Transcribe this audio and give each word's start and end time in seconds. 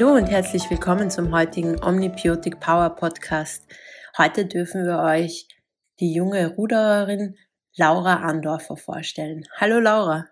Hallo 0.00 0.14
und 0.14 0.30
herzlich 0.30 0.70
willkommen 0.70 1.10
zum 1.10 1.36
heutigen 1.36 1.82
Omnibiotic 1.82 2.60
Power 2.60 2.90
Podcast. 2.90 3.68
Heute 4.16 4.46
dürfen 4.46 4.86
wir 4.86 5.00
euch 5.00 5.48
die 5.98 6.14
junge 6.14 6.54
Rudererin 6.54 7.34
Laura 7.76 8.22
Andorfer 8.22 8.76
vorstellen. 8.76 9.42
Hallo 9.56 9.80
Laura. 9.80 10.26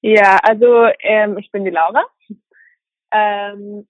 Ja, 0.00 0.38
also 0.42 0.88
ähm, 1.00 1.36
ich 1.36 1.50
bin 1.50 1.66
die 1.66 1.72
Laura. 1.72 2.06
Ähm, 3.12 3.86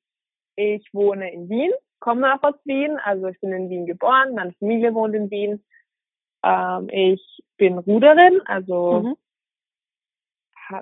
ich 0.57 0.89
wohne 0.93 1.33
in 1.33 1.49
Wien, 1.49 1.71
komme 2.01 2.35
auch 2.35 2.43
aus 2.43 2.57
Wien, 2.65 2.99
also 3.05 3.29
ich 3.29 3.39
bin 3.39 3.53
in 3.53 3.71
Wien 3.71 3.87
geboren, 3.87 4.35
meine 4.35 4.55
Familie 4.55 4.93
wohnt 4.93 5.15
in 5.15 5.31
Wien. 5.31 5.65
Ähm, 6.43 6.89
ich 6.91 7.45
bin 7.59 7.79
Ruderin, 7.79 8.41
also 8.47 9.03
mhm. 9.03 9.17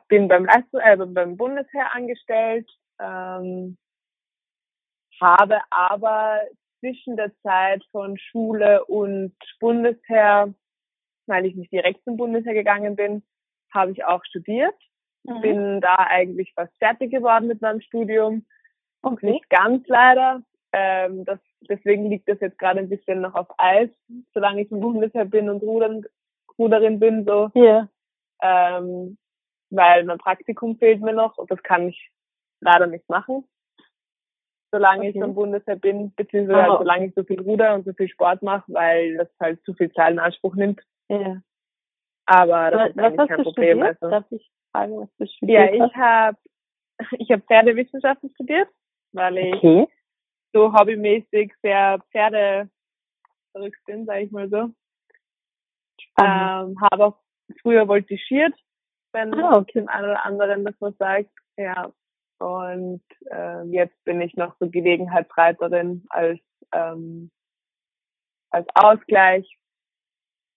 bin 0.09 0.29
beim, 0.29 0.47
Leistung, 0.47 0.81
äh, 0.81 0.97
beim 0.97 1.37
Bundesheer 1.37 1.95
angestellt, 1.95 2.71
ähm, 2.99 3.77
habe 5.25 5.61
aber 5.71 6.41
zwischen 6.79 7.17
der 7.17 7.33
Zeit 7.43 7.83
von 7.91 8.19
Schule 8.19 8.85
und 8.85 9.35
Bundesheer, 9.59 10.53
weil 11.27 11.47
ich 11.47 11.55
nicht 11.55 11.73
direkt 11.73 12.05
zum 12.05 12.17
Bundesheer 12.17 12.53
gegangen 12.53 12.95
bin, 12.95 13.23
habe 13.73 13.93
ich 13.93 14.05
auch 14.05 14.23
studiert. 14.27 14.75
Mhm. 15.25 15.41
Bin 15.41 15.81
da 15.81 15.97
eigentlich 15.97 16.53
fast 16.55 16.77
fertig 16.79 17.11
geworden 17.11 17.49
mit 17.49 17.63
meinem 17.63 17.81
Studium. 17.81 18.45
Okay. 19.01 19.33
Nicht 19.33 19.49
ganz 19.49 19.87
leider. 19.89 20.43
Ähm, 20.73 21.25
das, 21.25 21.39
deswegen 21.69 22.11
liegt 22.11 22.29
das 22.29 22.41
jetzt 22.41 22.59
gerade 22.59 22.81
ein 22.81 22.91
bisschen 22.91 23.23
noch 23.23 23.35
auf 23.35 23.49
Eis, 23.57 23.89
solange 24.35 24.63
ich 24.63 24.71
im 24.71 24.81
Bundesheer 24.81 25.25
bin 25.25 25.49
und 25.49 25.63
Rudern, 25.63 26.05
Ruderin 26.59 27.01
bin, 27.01 27.25
so. 27.25 27.51
Yeah. 27.55 27.89
Ähm, 28.43 29.17
weil 29.71 30.05
mein 30.05 30.19
Praktikum 30.19 30.77
fehlt 30.77 31.01
mir 31.01 31.15
noch 31.15 31.39
und 31.39 31.51
das 31.51 31.63
kann 31.63 31.89
ich 31.89 32.11
leider 32.61 32.87
nicht 32.87 33.09
machen 33.09 33.45
solange 34.75 35.03
okay. 35.03 35.11
ich 35.11 35.17
im 35.17 35.35
Bundesheer 35.35 35.77
bin, 35.77 36.13
beziehungsweise 36.17 36.63
halt, 36.63 36.79
solange 36.79 37.07
ich 37.07 37.15
so 37.15 37.23
viel 37.23 37.41
Ruder 37.41 37.77
und 37.77 37.85
so 37.85 37.93
viel 37.93 38.09
Sport 38.09 38.43
mache, 38.43 38.65
weil 38.73 39.17
das 39.17 39.29
halt 39.39 39.65
zu 39.65 39.73
viel 39.75 39.93
Zeit 39.93 40.11
in 40.11 40.19
Anspruch 40.19 40.57
nimmt. 40.57 40.81
Ja. 41.09 41.41
Aber 42.27 42.71
das 42.73 42.81
was, 42.81 42.91
ist 42.91 42.99
eigentlich 42.99 43.29
kein 43.29 43.43
Problem. 43.45 43.79
Studiert? 43.79 44.03
Also. 44.03 44.11
Darf 44.11 44.33
ich 44.33 44.51
fragen, 44.73 44.99
was 44.99 45.09
du 45.17 45.27
studiert 45.29 45.75
Ja, 45.75 45.87
ich 45.87 45.95
habe 45.95 46.39
ich 47.19 47.31
hab 47.31 47.47
Pferdewissenschaften 47.47 48.31
studiert, 48.31 48.69
weil 49.13 49.39
ich 49.39 49.55
okay. 49.55 49.87
so 50.53 50.73
hobbymäßig 50.73 51.53
sehr 51.63 52.01
Pferde 52.11 52.69
verrückt 53.53 53.81
bin, 53.87 54.07
sage 54.07 54.23
ich 54.23 54.33
mal 54.33 54.49
so. 54.49 54.71
Ähm, 56.21 56.77
habe 56.81 57.05
auch 57.07 57.19
früher 57.63 57.87
voltigiert, 57.87 58.55
wenn 59.13 59.35
ah, 59.35 59.59
okay. 59.59 59.81
dem 59.81 59.89
einen 59.89 60.07
oder 60.07 60.25
anderen 60.25 60.65
das 60.65 60.75
was 60.81 60.97
sagt. 60.97 61.31
Ja, 61.57 61.93
und 62.39 63.03
äh, 63.31 63.63
jetzt 63.65 64.03
bin 64.05 64.21
ich 64.21 64.35
noch 64.37 64.55
so 64.59 64.69
Gelegenheitsreiterin 64.69 66.05
als 66.09 66.41
ähm, 66.73 67.31
als 68.51 68.67
Ausgleich. 68.75 69.59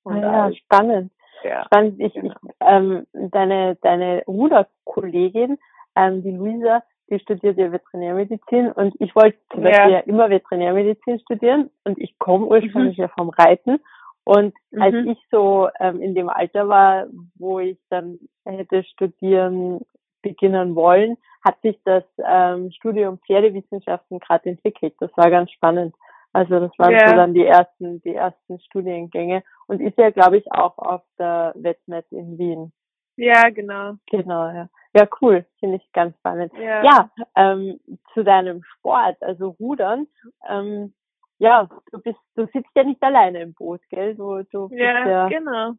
Und 0.03 0.23
ah 0.23 0.31
ja, 0.31 0.44
als, 0.45 0.58
spannend. 0.58 1.11
Ja, 1.44 1.66
spannend. 1.66 2.00
Ich, 2.00 2.14
genau. 2.14 2.34
ich, 2.44 2.52
ähm, 2.61 3.06
deine 3.14 3.75
deine 3.78 4.23
Ruderkollegin, 4.28 5.58
ähm, 5.95 6.23
die 6.23 6.31
Luisa, 6.31 6.84
die 7.09 7.19
studiert 7.19 7.58
ja 7.58 7.72
Veterinärmedizin 7.72 8.72
und 8.72 8.95
ich 9.00 9.16
wollte 9.16 9.38
zum 9.52 9.63
Beispiel 9.63 9.91
ja. 9.91 9.97
ja 9.97 10.00
immer 10.00 10.30
Veterinärmedizin 10.30 11.19
studieren 11.19 11.69
und 11.84 12.00
ich 12.00 12.18
komme 12.19 12.46
ursprünglich 12.46 12.97
mhm. 12.97 13.03
ja 13.03 13.07
vom 13.09 13.30
Reiten 13.30 13.80
und 14.24 14.53
mhm. 14.72 14.81
als 14.81 14.96
ich 15.06 15.18
so 15.31 15.69
ähm, 15.80 16.01
in 16.01 16.16
dem 16.16 16.30
Alter 16.30 16.68
war, 16.68 17.07
wo 17.35 17.59
ich 17.59 17.80
dann 17.90 18.19
hätte 18.44 18.84
studieren 18.84 19.81
beginnen 20.27 20.75
wollen, 20.75 21.17
hat 21.43 21.59
sich 21.61 21.79
das 21.85 22.03
ähm, 22.23 22.71
Studium 22.71 23.19
Pferdewissenschaften 23.19 24.19
gerade 24.19 24.49
entwickelt. 24.49 24.95
Das 24.99 25.11
war 25.15 25.29
ganz 25.29 25.51
spannend. 25.51 25.95
Also 26.33 26.59
das 26.59 26.71
waren 26.77 26.91
yeah. 26.91 27.09
so 27.09 27.15
dann 27.15 27.33
die 27.33 27.45
ersten, 27.45 28.01
die 28.01 28.13
ersten 28.13 28.59
Studiengänge 28.59 29.43
und 29.67 29.79
ist 29.81 29.97
ja, 29.97 30.09
glaube 30.11 30.38
ich, 30.38 30.51
auch 30.51 30.77
auf 30.77 31.01
der 31.17 31.53
Wettmet 31.55 32.05
in 32.11 32.38
Wien. 32.38 32.71
Ja, 33.15 33.49
genau. 33.49 33.93
Genau, 34.11 34.47
ja. 34.47 34.69
Ja, 34.93 35.07
cool, 35.21 35.45
finde 35.59 35.77
ich 35.77 35.91
ganz 35.93 36.15
spannend. 36.17 36.53
Ja, 36.53 36.83
ja 36.83 37.11
ähm, 37.35 37.79
zu 38.13 38.23
deinem 38.23 38.63
Sport, 38.63 39.17
also 39.21 39.55
Rudern, 39.59 40.07
ähm, 40.47 40.94
ja, 41.39 41.69
du 41.91 41.99
bist, 41.99 42.19
du 42.35 42.47
sitzt 42.47 42.71
ja 42.75 42.83
nicht 42.83 43.01
alleine 43.03 43.41
im 43.41 43.53
Boot, 43.53 43.81
gell? 43.89 44.15
Du, 44.15 44.44
du 44.51 44.69
bist 44.69 44.81
ja, 44.81 45.07
ja 45.07 45.27
genau. 45.27 45.73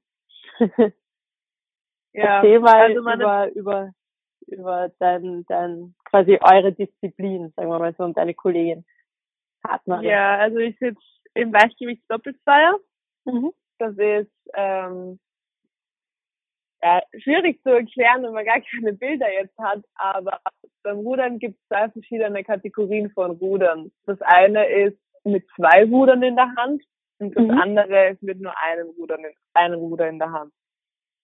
ja, 2.13 2.37
Erzähl 2.37 2.61
mal 2.61 2.81
also 2.81 3.01
über, 3.01 3.53
über 3.55 3.93
über 4.49 4.91
dein, 4.99 5.45
dein, 5.47 5.95
quasi 6.05 6.39
eure 6.41 6.73
Disziplin, 6.73 7.53
sagen 7.57 7.69
wir 7.69 7.79
mal 7.79 7.95
so, 7.97 8.05
und 8.05 8.17
deine 8.17 8.35
Kollegin, 8.35 8.85
Partnerin. 9.63 10.05
Ja, 10.05 10.39
also 10.39 10.59
ich 10.59 10.79
sitze 10.79 11.01
im 11.35 11.53
Leichtgewichtsdoppelzweier. 11.53 12.79
Mhm. 13.25 13.53
Das 13.79 13.97
ist 13.97 14.31
ähm, 14.55 15.19
ja, 16.83 17.01
schwierig 17.19 17.63
zu 17.63 17.71
erklären, 17.71 18.23
wenn 18.23 18.33
man 18.33 18.45
gar 18.45 18.61
keine 18.61 18.93
Bilder 18.93 19.33
jetzt 19.33 19.57
hat, 19.59 19.83
aber 19.95 20.41
beim 20.83 20.99
Rudern 20.99 21.39
gibt 21.39 21.59
es 21.59 21.67
zwei 21.69 21.89
verschiedene 21.91 22.45
Kategorien 22.45 23.11
von 23.11 23.33
Rudern. 23.33 23.91
Das 24.07 24.21
eine 24.23 24.67
ist 24.69 24.99
mit 25.25 25.47
zwei 25.57 25.85
Rudern 25.85 26.23
in 26.23 26.37
der 26.37 26.55
Hand 26.57 26.83
und 27.19 27.37
das 27.37 27.45
mhm. 27.45 27.59
andere 27.59 28.11
ist 28.11 28.23
mit 28.23 28.41
nur 28.41 28.55
einem 28.63 28.89
Ruder, 28.99 29.19
einem 29.55 29.81
Ruder 29.81 30.09
in 30.09 30.19
der 30.19 30.33
Hand. 30.33 30.53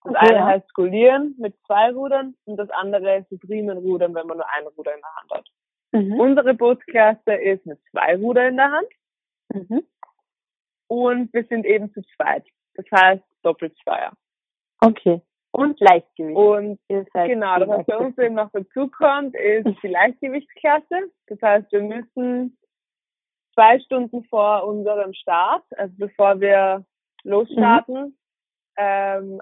Das 0.05 0.15
okay, 0.15 0.35
eine 0.35 0.45
heißt 0.45 0.69
Skolieren 0.69 1.35
mit 1.39 1.57
zwei 1.67 1.91
Rudern 1.91 2.35
und 2.45 2.57
das 2.57 2.69
andere 2.71 3.19
ist 3.19 3.49
Riemenrudern, 3.49 4.15
wenn 4.15 4.27
man 4.27 4.37
nur 4.37 4.47
ein 4.51 4.67
Ruder 4.77 4.95
in 4.95 5.01
der 5.01 5.17
Hand 5.17 5.31
hat. 5.33 5.49
Mhm. 5.93 6.21
Unsere 6.21 6.55
Bootsklasse 6.55 7.35
ist 7.35 7.65
mit 7.65 7.81
zwei 7.91 8.17
Rudern 8.17 8.49
in 8.49 8.57
der 8.57 8.71
Hand. 8.71 8.89
Mhm. 9.53 9.83
Und 10.89 11.33
wir 11.33 11.45
sind 11.45 11.65
eben 11.65 11.93
zu 11.93 12.03
zweit. 12.17 12.45
Das 12.75 12.85
heißt 12.93 13.25
Doppelzweier. 13.43 14.13
Okay. 14.81 15.23
Und 15.53 15.81
Leichtgewicht. 15.81 16.37
Und 16.37 16.79
genau, 16.89 17.59
das 17.61 17.69
was 17.69 17.87
bei 17.87 17.97
uns 17.97 18.19
eben 18.19 18.35
noch 18.35 18.51
dazu 18.53 18.89
kommt, 18.89 19.35
ist 19.37 19.69
die 19.83 19.89
Leichtgewichtsklasse. 19.89 21.11
Das 21.29 21.41
heißt, 21.41 21.73
wir 21.73 21.83
müssen 21.83 22.59
zwei 23.55 23.79
Stunden 23.81 24.25
vor 24.25 24.67
unserem 24.67 25.15
Start, 25.15 25.63
also 25.77 25.95
bevor 25.97 26.41
wir 26.41 26.85
losstarten, 27.23 28.05
mhm. 28.05 28.17
ähm, 28.77 29.41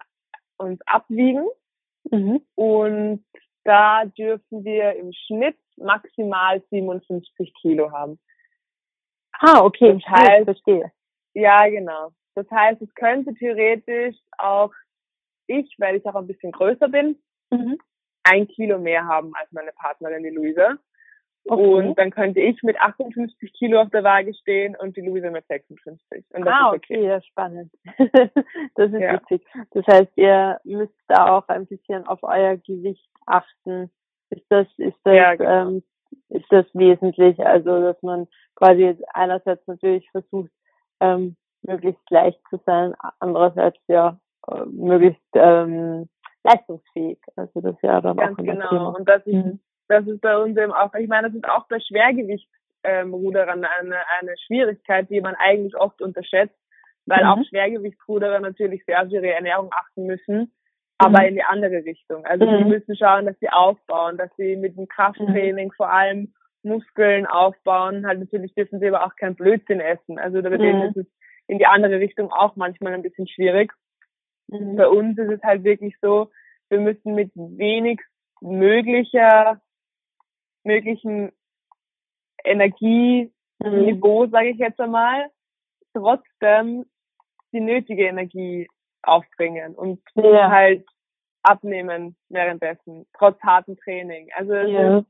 uns 0.58 0.80
abwiegen. 0.86 1.46
Mhm. 2.10 2.42
Und 2.54 3.24
da 3.64 4.04
dürfen 4.04 4.64
wir 4.64 4.96
im 4.96 5.12
Schnitt 5.12 5.56
maximal 5.76 6.62
57 6.70 7.52
Kilo 7.60 7.90
haben. 7.92 8.18
Ah, 9.32 9.64
okay, 9.64 9.94
das 9.94 10.04
heißt, 10.06 10.44
verstehe. 10.44 10.92
Ja, 11.34 11.68
genau. 11.68 12.12
Das 12.34 12.50
heißt, 12.50 12.80
es 12.82 12.94
könnte 12.94 13.34
theoretisch 13.34 14.16
auch 14.38 14.72
ich, 15.46 15.74
weil 15.78 15.96
ich 15.96 16.06
auch 16.06 16.14
ein 16.14 16.26
bisschen 16.26 16.52
größer 16.52 16.88
bin, 16.88 17.18
mhm. 17.50 17.78
ein 18.22 18.48
Kilo 18.48 18.78
mehr 18.78 19.04
haben 19.04 19.34
als 19.34 19.50
meine 19.52 19.72
Partnerin, 19.72 20.22
die 20.22 20.30
Luisa. 20.30 20.78
Okay. 21.44 21.60
Und 21.60 21.98
dann 21.98 22.10
könnte 22.10 22.40
ich 22.40 22.62
mit 22.62 22.80
58 22.80 23.52
Kilo 23.52 23.80
auf 23.80 23.90
der 23.90 24.04
Waage 24.04 24.32
stehen 24.34 24.76
und 24.76 24.96
die 24.96 25.00
Luisa 25.00 25.30
mit 25.30 25.46
56. 25.48 26.24
Und 26.30 26.46
das 26.46 26.54
ah, 26.54 26.70
ist 26.70 26.76
okay. 26.76 26.96
okay, 26.96 27.06
ja, 27.06 27.22
spannend. 27.22 27.72
das 28.76 28.92
ist 28.92 29.00
ja. 29.00 29.14
witzig. 29.14 29.44
Das 29.72 29.86
heißt, 29.86 30.12
ihr 30.16 30.60
müsst 30.64 30.94
da 31.08 31.36
auch 31.36 31.48
ein 31.48 31.66
bisschen 31.66 32.06
auf 32.06 32.20
euer 32.22 32.56
Gewicht 32.58 33.08
achten. 33.26 33.90
Ist 34.30 34.46
das, 34.50 34.68
ist 34.76 34.96
das, 35.02 35.14
ja, 35.14 35.34
genau. 35.34 35.68
ähm, 35.68 35.82
ist 36.28 36.50
das 36.50 36.66
wesentlich? 36.74 37.44
Also, 37.44 37.80
dass 37.80 38.00
man 38.02 38.28
quasi 38.54 38.96
einerseits 39.12 39.66
natürlich 39.66 40.08
versucht, 40.12 40.50
ähm, 41.00 41.36
möglichst 41.62 42.08
leicht 42.10 42.40
zu 42.50 42.60
sein, 42.64 42.94
andererseits 43.18 43.80
ja, 43.88 44.18
äh, 44.48 44.64
möglichst 44.66 45.22
ähm, 45.34 46.08
leistungsfähig. 46.44 47.18
Also 47.36 47.60
das 47.60 47.74
ist 47.74 47.82
ja 47.82 48.00
dann 48.00 48.16
Ganz 48.16 48.38
auch 48.38 48.44
genau. 48.44 48.68
Thema. 48.68 48.88
Und 48.96 49.08
das 49.08 49.26
ist 49.26 49.34
mhm 49.34 49.60
das 49.92 50.06
ist 50.06 50.20
bei 50.20 50.36
uns 50.36 50.56
eben 50.56 50.72
auch, 50.72 50.94
ich 50.94 51.08
meine, 51.08 51.28
das 51.28 51.36
ist 51.36 51.48
auch 51.48 51.66
bei 51.68 51.78
Schwergewichtsruderern 51.80 53.58
ähm, 53.58 53.68
eine, 53.80 53.96
eine 54.20 54.34
Schwierigkeit, 54.46 55.10
die 55.10 55.20
man 55.20 55.34
eigentlich 55.34 55.76
oft 55.76 56.00
unterschätzt, 56.00 56.56
weil 57.06 57.22
mhm. 57.24 57.30
auch 57.30 57.44
Schwergewichtsruderer 57.48 58.40
natürlich 58.40 58.84
sehr 58.84 59.02
auf 59.02 59.10
ihre 59.10 59.30
Ernährung 59.32 59.70
achten 59.72 60.06
müssen, 60.06 60.52
aber 60.98 61.20
mhm. 61.20 61.28
in 61.28 61.34
die 61.34 61.44
andere 61.44 61.84
Richtung. 61.84 62.24
Also 62.24 62.46
mhm. 62.46 62.58
sie 62.58 62.64
müssen 62.64 62.96
schauen, 62.96 63.26
dass 63.26 63.38
sie 63.40 63.50
aufbauen, 63.50 64.16
dass 64.16 64.30
sie 64.36 64.56
mit 64.56 64.76
dem 64.76 64.88
Krafttraining 64.88 65.68
mhm. 65.68 65.72
vor 65.76 65.92
allem 65.92 66.32
Muskeln 66.62 67.26
aufbauen. 67.26 68.06
Halt 68.06 68.20
natürlich 68.20 68.54
dürfen 68.54 68.80
sie 68.80 68.88
aber 68.88 69.04
auch 69.04 69.16
kein 69.16 69.34
Blödsinn 69.34 69.80
essen. 69.80 70.18
Also 70.18 70.40
da 70.40 70.50
mhm. 70.50 70.82
ist 70.82 70.96
es 70.96 71.06
in 71.48 71.58
die 71.58 71.66
andere 71.66 71.98
Richtung 71.98 72.32
auch 72.32 72.56
manchmal 72.56 72.94
ein 72.94 73.02
bisschen 73.02 73.28
schwierig. 73.28 73.72
Mhm. 74.48 74.76
Bei 74.76 74.88
uns 74.88 75.18
ist 75.18 75.30
es 75.30 75.42
halt 75.42 75.64
wirklich 75.64 75.96
so, 76.00 76.30
wir 76.70 76.80
müssen 76.80 77.14
mit 77.14 77.30
wenig 77.34 78.00
möglicher 78.40 79.60
möglichen 80.64 81.32
Energieniveau, 82.44 84.26
mhm. 84.26 84.30
sage 84.30 84.50
ich 84.50 84.58
jetzt 84.58 84.80
einmal, 84.80 85.30
trotzdem 85.94 86.86
die 87.52 87.60
nötige 87.60 88.06
Energie 88.06 88.68
aufbringen 89.02 89.74
und 89.74 90.00
ja. 90.14 90.50
halt 90.50 90.86
abnehmen 91.42 92.16
währenddessen, 92.28 93.06
trotz 93.18 93.40
hartem 93.42 93.76
Training. 93.78 94.30
Also 94.34 94.54
ja. 94.54 94.98
ist, 94.98 95.06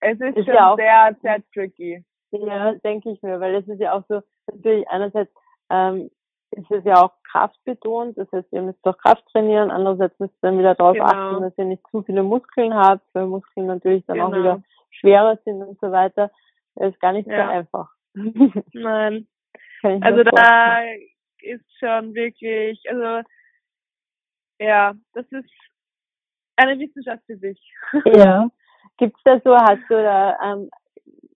Es 0.00 0.20
ist, 0.20 0.36
ist 0.36 0.44
schon 0.46 0.54
ja 0.54 0.72
auch, 0.72 0.76
sehr, 0.76 1.16
sehr 1.22 1.42
tricky. 1.52 2.04
Ja, 2.32 2.74
denke 2.74 3.10
ich 3.10 3.22
mir, 3.22 3.40
weil 3.40 3.56
es 3.56 3.68
ist 3.68 3.80
ja 3.80 3.92
auch 3.92 4.04
so, 4.08 4.22
natürlich 4.46 4.88
einerseits 4.88 5.32
ähm, 5.70 6.10
ist 6.52 6.70
es 6.70 6.84
ja 6.84 7.02
auch 7.02 7.12
kraftbetont, 7.30 8.18
das 8.18 8.30
heißt, 8.32 8.52
ihr 8.52 8.62
müsst 8.62 8.84
doch 8.84 8.98
Kraft 8.98 9.24
trainieren, 9.30 9.70
andererseits 9.70 10.18
müsst 10.18 10.34
ihr 10.34 10.48
dann 10.48 10.58
wieder 10.58 10.74
darauf 10.74 10.94
genau. 10.94 11.06
achten, 11.06 11.42
dass 11.42 11.56
ihr 11.58 11.64
nicht 11.64 11.82
zu 11.90 12.02
viele 12.02 12.22
Muskeln 12.22 12.74
habt, 12.74 13.04
weil 13.12 13.26
Muskeln 13.26 13.66
natürlich 13.66 14.04
dann 14.06 14.16
genau. 14.16 14.28
auch 14.28 14.34
wieder 14.34 14.62
schwerer 14.90 15.38
sind 15.44 15.62
und 15.62 15.78
so 15.80 15.92
weiter. 15.92 16.30
Das 16.74 16.92
ist 16.92 17.00
gar 17.00 17.12
nicht 17.12 17.28
ja. 17.28 17.46
so 17.46 17.50
einfach. 17.52 17.90
Nein. 18.72 19.26
Also 19.82 20.24
da 20.24 20.82
ist 21.42 21.64
schon 21.78 22.14
wirklich, 22.14 22.82
also 22.88 23.26
ja, 24.58 24.94
das 25.14 25.26
ist 25.30 25.50
eine 26.56 26.78
Wissenschaft 26.78 27.22
für 27.26 27.36
sich. 27.36 27.60
Ja. 28.04 28.50
Gibt's 28.98 29.20
da 29.24 29.40
so, 29.42 29.56
hast 29.56 29.82
du 29.88 29.94
da, 29.94 30.36
ähm, 30.42 30.70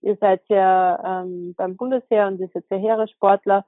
ihr 0.02 0.16
seid 0.16 0.42
ja 0.48 1.22
ähm, 1.22 1.54
beim 1.56 1.76
Bundesheer 1.76 2.26
und 2.26 2.38
ihr 2.38 2.48
seid 2.52 2.64
ja 2.70 2.76
Heeressportler 2.76 3.64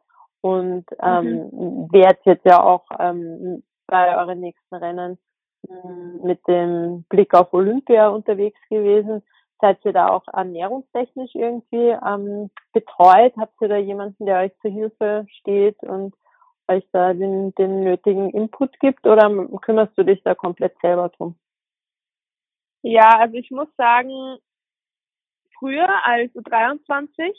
und 0.47 0.85
ähm, 1.01 1.51
mhm. 1.51 1.93
wärt 1.93 2.25
jetzt 2.25 2.45
ja 2.45 2.63
auch 2.63 2.85
ähm, 2.99 3.65
bei 3.87 4.17
euren 4.17 4.41
nächsten 4.41 4.75
Rennen 4.75 5.19
ähm, 5.69 6.21
mit 6.23 6.47
dem 6.47 7.05
Blick 7.09 7.35
auf 7.35 7.53
Olympia 7.53 8.09
unterwegs 8.09 8.61
gewesen. 8.71 9.23
Seid 9.61 9.85
ihr 9.85 9.93
da 9.93 10.09
auch 10.09 10.25
ernährungstechnisch 10.33 11.35
irgendwie 11.35 11.97
ähm, 12.07 12.51
betreut? 12.73 13.35
Habt 13.37 13.61
ihr 13.61 13.69
da 13.69 13.77
jemanden, 13.77 14.27
der 14.27 14.41
euch 14.41 14.53
zur 14.61 14.71
Hilfe 14.71 15.27
steht 15.41 15.83
und 15.83 16.15
euch 16.69 16.87
da 16.93 17.13
den, 17.13 17.55
den 17.55 17.81
nötigen 17.81 18.31
Input 18.31 18.79
gibt 18.79 19.07
oder 19.07 19.29
kümmerst 19.63 19.97
du 19.97 20.05
dich 20.05 20.23
da 20.23 20.35
komplett 20.35 20.77
selber 20.81 21.09
drum? 21.09 21.37
Ja, 22.83 23.19
also 23.19 23.35
ich 23.35 23.51
muss 23.51 23.69
sagen, 23.77 24.39
früher 25.59 25.89
als 26.05 26.33
U23 26.35 27.33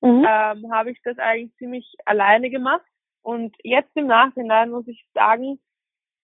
mhm. 0.00 0.26
ähm, 0.28 0.72
habe 0.72 0.90
ich 0.90 1.00
das 1.02 1.18
eigentlich 1.18 1.54
ziemlich 1.56 1.94
alleine 2.04 2.50
gemacht. 2.50 2.86
Und 3.22 3.54
jetzt 3.62 3.94
im 3.96 4.06
Nachhinein 4.06 4.70
muss 4.70 4.86
ich 4.88 5.04
sagen, 5.14 5.58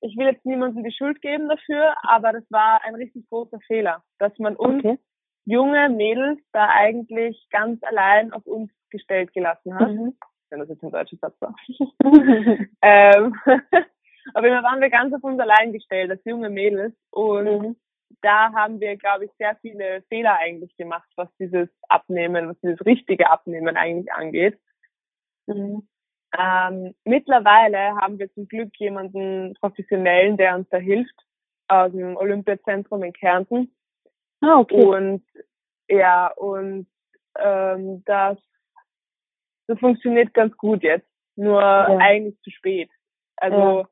ich 0.01 0.17
will 0.17 0.27
jetzt 0.27 0.45
niemandem 0.45 0.85
die 0.85 0.93
Schuld 0.93 1.21
geben 1.23 1.49
dafür, 1.49 1.95
aber 2.03 2.33
das 2.33 2.45
war 2.51 2.83
ein 2.85 2.95
richtig 2.95 3.29
großer 3.29 3.59
Fehler, 3.67 4.03
dass 4.19 4.39
man 4.39 4.57
uns 4.57 4.85
okay. 4.85 4.99
junge 5.45 5.89
Mädels 5.89 6.41
da 6.53 6.69
eigentlich 6.69 7.47
ganz 7.51 7.83
allein 7.83 8.33
auf 8.33 8.47
uns 8.47 8.71
gestellt 8.91 9.33
gelassen 9.33 9.75
hat. 9.75 9.91
Mhm 9.91 10.15
wenn 10.55 10.61
das 10.61 10.69
jetzt 10.69 10.83
ein 10.85 10.91
deutscher 10.91 11.17
Satz 11.17 11.41
war. 11.41 11.55
ähm, 12.83 13.35
aber 14.35 14.49
immer 14.49 14.63
waren 14.63 14.81
wir 14.81 14.91
ganz 14.91 15.13
auf 15.15 15.23
uns 15.23 15.41
allein 15.41 15.73
gestellt, 15.73 16.11
als 16.11 16.25
junge 16.25 16.51
Mädels. 16.51 16.95
Und 17.11 17.45
mhm. 17.45 17.77
Da 18.23 18.53
haben 18.53 18.81
wir, 18.81 18.97
glaube 18.97 19.27
ich, 19.27 19.31
sehr 19.39 19.57
viele 19.57 20.03
Fehler 20.09 20.39
eigentlich 20.39 20.77
gemacht, 20.77 21.09
was 21.17 21.29
dieses 21.39 21.69
Abnehmen, 21.89 22.49
was 22.49 22.61
dieses 22.61 22.85
richtige 22.85 23.31
Abnehmen 23.31 23.77
eigentlich 23.77 24.13
angeht. 24.13 24.59
Mhm. 25.47 25.87
Ähm, 26.37 26.95
mittlerweile 27.05 27.97
haben 27.97 28.19
wir 28.19 28.33
zum 28.33 28.49
Glück 28.49 28.71
jemanden 28.79 29.55
professionellen, 29.61 30.37
der 30.37 30.57
uns 30.57 30.69
da 30.71 30.79
hilft, 30.79 31.15
aus 31.69 31.93
dem 31.93 32.17
Olympiazentrum 32.17 33.03
in 33.05 33.13
Kärnten. 33.13 33.75
Ah, 34.41 34.59
okay. 34.59 34.85
Und 34.85 35.25
ja, 35.89 36.29
und 36.29 36.87
ähm, 37.39 38.03
das 38.05 38.39
das 39.67 39.79
funktioniert 39.79 40.35
ganz 40.35 40.57
gut 40.57 40.83
jetzt. 40.83 41.09
Nur 41.37 41.61
ja. 41.61 41.87
eigentlich 41.99 42.41
zu 42.43 42.51
spät. 42.51 42.91
Also 43.37 43.81
ja. 43.81 43.89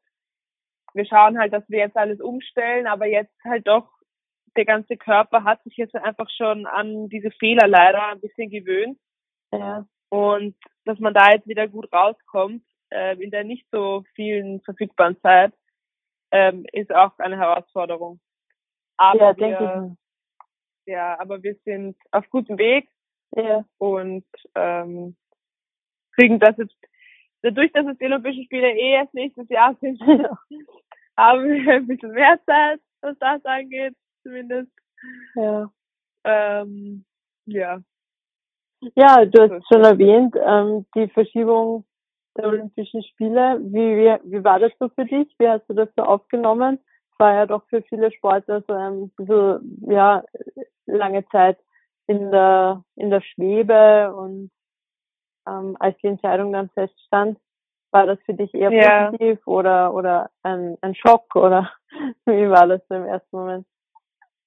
wir 0.95 1.07
schauen 1.07 1.39
halt, 1.39 1.53
dass 1.53 1.69
wir 1.69 1.81
jetzt 1.81 1.97
alles 1.97 2.21
umstellen, 2.21 2.87
aber 2.87 3.07
jetzt 3.07 3.35
halt 3.45 3.67
doch, 3.67 3.89
der 4.57 4.65
ganze 4.65 4.97
Körper 4.97 5.45
hat 5.45 5.63
sich 5.65 5.77
jetzt 5.77 5.95
einfach 5.95 6.29
schon 6.31 6.67
an 6.67 7.09
diese 7.09 7.31
Fehler 7.33 7.67
leider 7.67 8.09
ein 8.09 8.21
bisschen 8.21 8.51
gewöhnt. 8.51 8.99
Ja. 9.53 9.87
Und 10.09 10.57
dass 10.85 10.99
man 10.99 11.15
da 11.15 11.31
jetzt 11.31 11.49
wieder 11.49 11.69
gut 11.69 11.91
rauskommt, 11.93 12.63
äh, 12.91 13.17
in 13.23 13.31
der 13.31 13.45
nicht 13.45 13.67
so 13.71 14.05
vielen 14.15 14.61
verfügbaren 14.63 15.19
Zeit, 15.23 15.53
ähm, 16.31 16.67
ist 16.73 16.95
auch 16.95 17.19
eine 17.19 17.39
Herausforderung. 17.39 18.21
Aber 18.97 19.19
ja, 19.19 19.37
wir, 19.37 19.93
ich. 19.93 20.93
Ja, 20.93 21.19
aber 21.19 21.43
wir 21.43 21.55
sind 21.65 21.97
auf 22.11 22.29
gutem 22.31 22.59
Weg. 22.59 22.89
Ja. 23.35 23.65
Und 23.79 24.27
ähm, 24.55 25.17
kriegen 26.15 26.39
das 26.39 26.57
jetzt, 26.59 26.77
dadurch, 27.43 27.73
dass 27.73 27.87
es 27.87 27.99
die 27.99 28.05
Olympischen 28.05 28.45
Spiele 28.45 28.71
eh 28.71 28.93
erst 28.95 29.15
nächstes 29.15 29.49
Jahr 29.49 29.75
sind, 29.81 30.01
haben 31.17 31.45
wir 31.45 31.75
ein 31.75 31.87
bisschen 31.87 32.13
mehr 32.13 32.39
Zeit, 32.45 32.81
was 33.01 33.19
das 33.19 33.45
angeht, 33.45 33.95
zumindest. 34.23 34.73
Ja. 35.35 35.71
Ähm, 36.25 37.05
ja. 37.47 37.81
Ja, 38.97 39.25
du 39.25 39.43
hast 39.43 39.67
schon 39.69 39.85
erwähnt, 39.85 40.35
ähm, 40.45 40.87
die 40.95 41.09
Verschiebung 41.09 41.85
der 42.37 42.49
Olympischen 42.49 43.03
Spiele. 43.05 43.61
Wie, 43.63 43.97
wie, 43.97 44.19
wie 44.25 44.45
war 44.45 44.59
das 44.59 44.73
so 44.79 44.89
für 44.89 45.05
dich? 45.05 45.33
Wie 45.39 45.49
hast 45.49 45.69
du 45.69 45.75
das 45.75 45.89
so 45.97 46.03
aufgenommen? 46.03 46.79
War 47.19 47.35
ja 47.35 47.47
doch 47.47 47.65
für 47.69 47.83
viele 47.83 48.11
Sportler 48.11 48.63
so 48.67 48.73
ein 48.73 49.11
bisschen, 49.11 49.79
ja, 49.89 50.25
lange 50.87 51.25
Zeit 51.29 51.59
in 52.07 52.31
der, 52.31 52.83
in 52.97 53.11
der 53.11 53.21
Schwebe 53.21 54.15
und 54.15 54.51
ähm, 55.47 55.77
als 55.79 55.97
die 55.99 56.09
Entscheidung 56.09 56.53
dann 56.53 56.71
feststand? 56.71 57.39
War 57.93 58.07
das 58.07 58.19
für 58.25 58.35
dich 58.35 58.53
eher 58.55 58.73
ja. 58.73 59.11
positiv 59.11 59.47
oder, 59.47 59.95
oder 59.95 60.31
ein, 60.43 60.79
ein 60.81 60.95
Schock 60.95 61.37
oder 61.37 61.71
wie 62.27 62.49
war 62.49 62.67
das 62.67 62.81
so 62.89 62.95
im 62.95 63.05
ersten 63.05 63.37
Moment? 63.37 63.67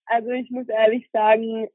Also 0.05 0.29
ich 0.31 0.49
muss 0.51 0.67
ehrlich 0.67 1.09
sagen, 1.11 1.67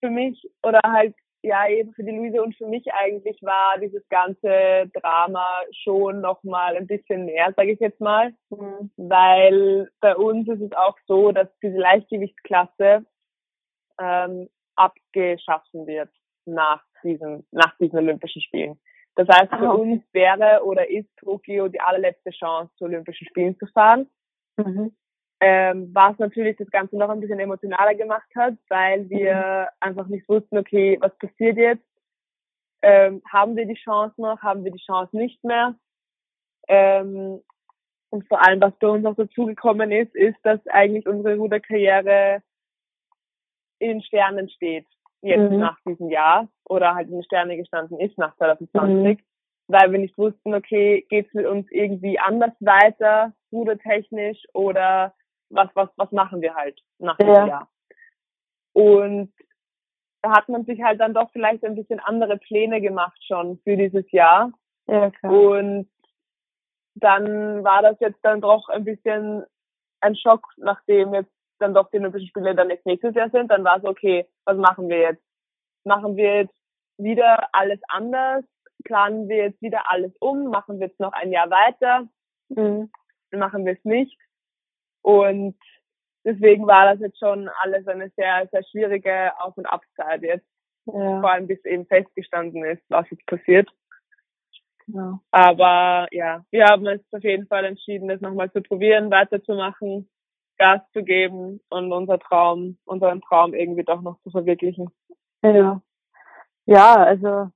für 0.00 0.10
mich 0.10 0.48
oder 0.62 0.80
halt 0.84 1.14
ja 1.42 1.68
eben 1.68 1.92
für 1.94 2.02
die 2.02 2.10
Luise 2.10 2.42
und 2.42 2.56
für 2.56 2.66
mich 2.66 2.92
eigentlich 2.92 3.40
war 3.42 3.78
dieses 3.78 4.06
ganze 4.08 4.90
Drama 4.94 5.46
schon 5.72 6.20
nochmal 6.20 6.76
ein 6.76 6.86
bisschen 6.86 7.24
mehr, 7.24 7.52
sage 7.56 7.72
ich 7.72 7.80
jetzt 7.80 8.00
mal, 8.00 8.34
mhm. 8.50 8.90
weil 8.96 9.88
bei 10.00 10.16
uns 10.16 10.48
ist 10.48 10.60
es 10.60 10.72
auch 10.72 10.96
so, 11.06 11.32
dass 11.32 11.48
diese 11.62 11.78
Leichtgewichtsklasse 11.78 13.06
ähm, 14.00 14.48
abgeschaffen 14.74 15.86
wird 15.86 16.10
nach 16.44 16.82
diesen, 17.02 17.46
nach 17.50 17.76
diesen 17.78 17.98
Olympischen 17.98 18.42
Spielen. 18.42 18.78
Das 19.14 19.28
heißt, 19.28 19.54
für 19.54 19.72
oh. 19.72 19.80
uns 19.80 20.02
wäre 20.12 20.62
oder 20.64 20.88
ist 20.90 21.08
Tokio 21.16 21.68
die 21.68 21.80
allerletzte 21.80 22.30
Chance, 22.30 22.72
zu 22.76 22.84
Olympischen 22.84 23.26
Spielen 23.26 23.58
zu 23.58 23.66
fahren. 23.66 24.10
Mhm. 24.58 24.94
Ähm, 25.38 25.90
was 25.92 26.18
natürlich 26.18 26.56
das 26.56 26.70
Ganze 26.70 26.96
noch 26.96 27.10
ein 27.10 27.20
bisschen 27.20 27.38
emotionaler 27.38 27.94
gemacht 27.94 28.28
hat, 28.34 28.54
weil 28.68 29.08
wir 29.10 29.68
mhm. 29.68 29.76
einfach 29.80 30.06
nicht 30.06 30.28
wussten, 30.28 30.56
okay, 30.56 30.96
was 31.00 31.14
passiert 31.18 31.58
jetzt? 31.58 31.84
Ähm, 32.82 33.22
haben 33.30 33.56
wir 33.56 33.66
die 33.66 33.74
Chance 33.74 34.14
noch? 34.20 34.40
Haben 34.42 34.64
wir 34.64 34.72
die 34.72 34.84
Chance 34.84 35.14
nicht 35.16 35.42
mehr? 35.44 35.74
Ähm, 36.68 37.42
und 38.10 38.28
vor 38.28 38.46
allem, 38.46 38.60
was 38.60 38.72
bei 38.78 38.88
uns 38.88 39.04
auch 39.04 39.14
dazugekommen 39.14 39.92
ist, 39.92 40.14
ist, 40.14 40.38
dass 40.42 40.64
eigentlich 40.68 41.06
unsere 41.06 41.36
Ruderkarriere 41.36 42.42
in 43.78 44.02
Sternen 44.02 44.48
steht 44.48 44.86
jetzt 45.22 45.50
mhm. 45.50 45.58
nach 45.58 45.78
diesem 45.86 46.08
Jahr 46.08 46.48
oder 46.64 46.94
halt 46.94 47.08
in 47.08 47.14
den 47.14 47.24
Sterne 47.24 47.56
gestanden 47.56 47.98
ist 48.00 48.16
nach 48.18 48.36
2020, 48.36 49.18
mhm. 49.18 49.22
weil 49.68 49.92
wir 49.92 49.98
nicht 49.98 50.16
wussten, 50.16 50.54
okay, 50.54 51.04
geht's 51.08 51.32
mit 51.34 51.46
uns 51.46 51.66
irgendwie 51.70 52.18
anders 52.18 52.52
weiter, 52.60 53.32
rudertechnisch 53.52 54.42
oder 54.52 55.14
was, 55.50 55.68
was, 55.74 55.88
was 55.96 56.10
machen 56.12 56.40
wir 56.40 56.54
halt 56.54 56.80
nach 56.98 57.16
diesem 57.16 57.34
ja. 57.34 57.46
Jahr. 57.46 57.68
Und 58.72 59.32
da 60.22 60.32
hat 60.32 60.48
man 60.48 60.64
sich 60.64 60.82
halt 60.82 61.00
dann 61.00 61.14
doch 61.14 61.30
vielleicht 61.32 61.64
ein 61.64 61.76
bisschen 61.76 62.00
andere 62.00 62.36
Pläne 62.36 62.80
gemacht 62.80 63.18
schon 63.26 63.58
für 63.64 63.76
dieses 63.76 64.10
Jahr. 64.10 64.52
Ja, 64.86 65.10
klar. 65.10 65.32
Und 65.32 65.88
dann 66.94 67.62
war 67.62 67.82
das 67.82 67.98
jetzt 68.00 68.18
dann 68.22 68.40
doch 68.40 68.68
ein 68.68 68.84
bisschen 68.84 69.44
ein 70.00 70.16
Schock, 70.16 70.46
nachdem 70.56 71.14
jetzt 71.14 71.32
dann 71.58 71.74
doch 71.74 71.90
die 71.90 71.98
Olympischen 71.98 72.28
Spiele 72.28 72.54
dann 72.54 72.70
jetzt 72.70 72.86
nächstes 72.86 73.14
Jahr 73.14 73.30
sind, 73.30 73.50
dann 73.50 73.64
war 73.64 73.78
es 73.78 73.84
okay, 73.84 74.26
was 74.44 74.56
machen 74.56 74.88
wir 74.88 74.98
jetzt? 74.98 75.22
Machen 75.84 76.16
wir 76.16 76.42
jetzt 76.42 76.54
wieder 76.98 77.48
alles 77.52 77.80
anders? 77.88 78.44
Planen 78.84 79.28
wir 79.28 79.36
jetzt 79.36 79.62
wieder 79.62 79.90
alles 79.90 80.12
um? 80.20 80.48
Machen 80.50 80.78
wir 80.78 80.88
jetzt 80.88 81.00
noch 81.00 81.12
ein 81.12 81.32
Jahr 81.32 81.50
weiter? 81.50 82.08
Mhm. 82.48 82.90
Machen 83.32 83.64
wir 83.64 83.72
es 83.72 83.84
nicht? 83.84 84.18
Und 85.06 85.54
deswegen 86.24 86.66
war 86.66 86.92
das 86.92 87.00
jetzt 87.00 87.20
schon 87.20 87.48
alles 87.60 87.86
eine 87.86 88.10
sehr, 88.16 88.48
sehr 88.50 88.64
schwierige 88.64 89.30
Auf- 89.38 89.56
und 89.56 89.66
Abzeit 89.66 90.20
jetzt. 90.22 90.46
Ja. 90.86 91.20
Vor 91.20 91.30
allem 91.30 91.46
bis 91.46 91.64
eben 91.64 91.86
festgestanden 91.86 92.64
ist, 92.64 92.82
was 92.88 93.08
jetzt 93.10 93.24
passiert. 93.26 93.70
Ja. 94.88 95.20
Aber 95.30 96.08
ja, 96.10 96.44
wir 96.50 96.64
haben 96.64 96.88
uns 96.88 97.02
auf 97.12 97.22
jeden 97.22 97.46
Fall 97.46 97.64
entschieden, 97.66 98.08
das 98.08 98.20
nochmal 98.20 98.50
zu 98.50 98.62
probieren, 98.62 99.12
weiterzumachen 99.12 100.08
Gas 100.58 100.80
zu 100.92 101.04
geben 101.04 101.60
und 101.68 101.92
unser 101.92 102.18
Traum, 102.18 102.76
unseren 102.84 103.20
Traum 103.20 103.54
irgendwie 103.54 103.84
doch 103.84 104.02
noch 104.02 104.18
zu 104.22 104.30
verwirklichen. 104.30 104.90
Ja, 105.42 105.80
ja 106.64 106.94
also 106.96 107.50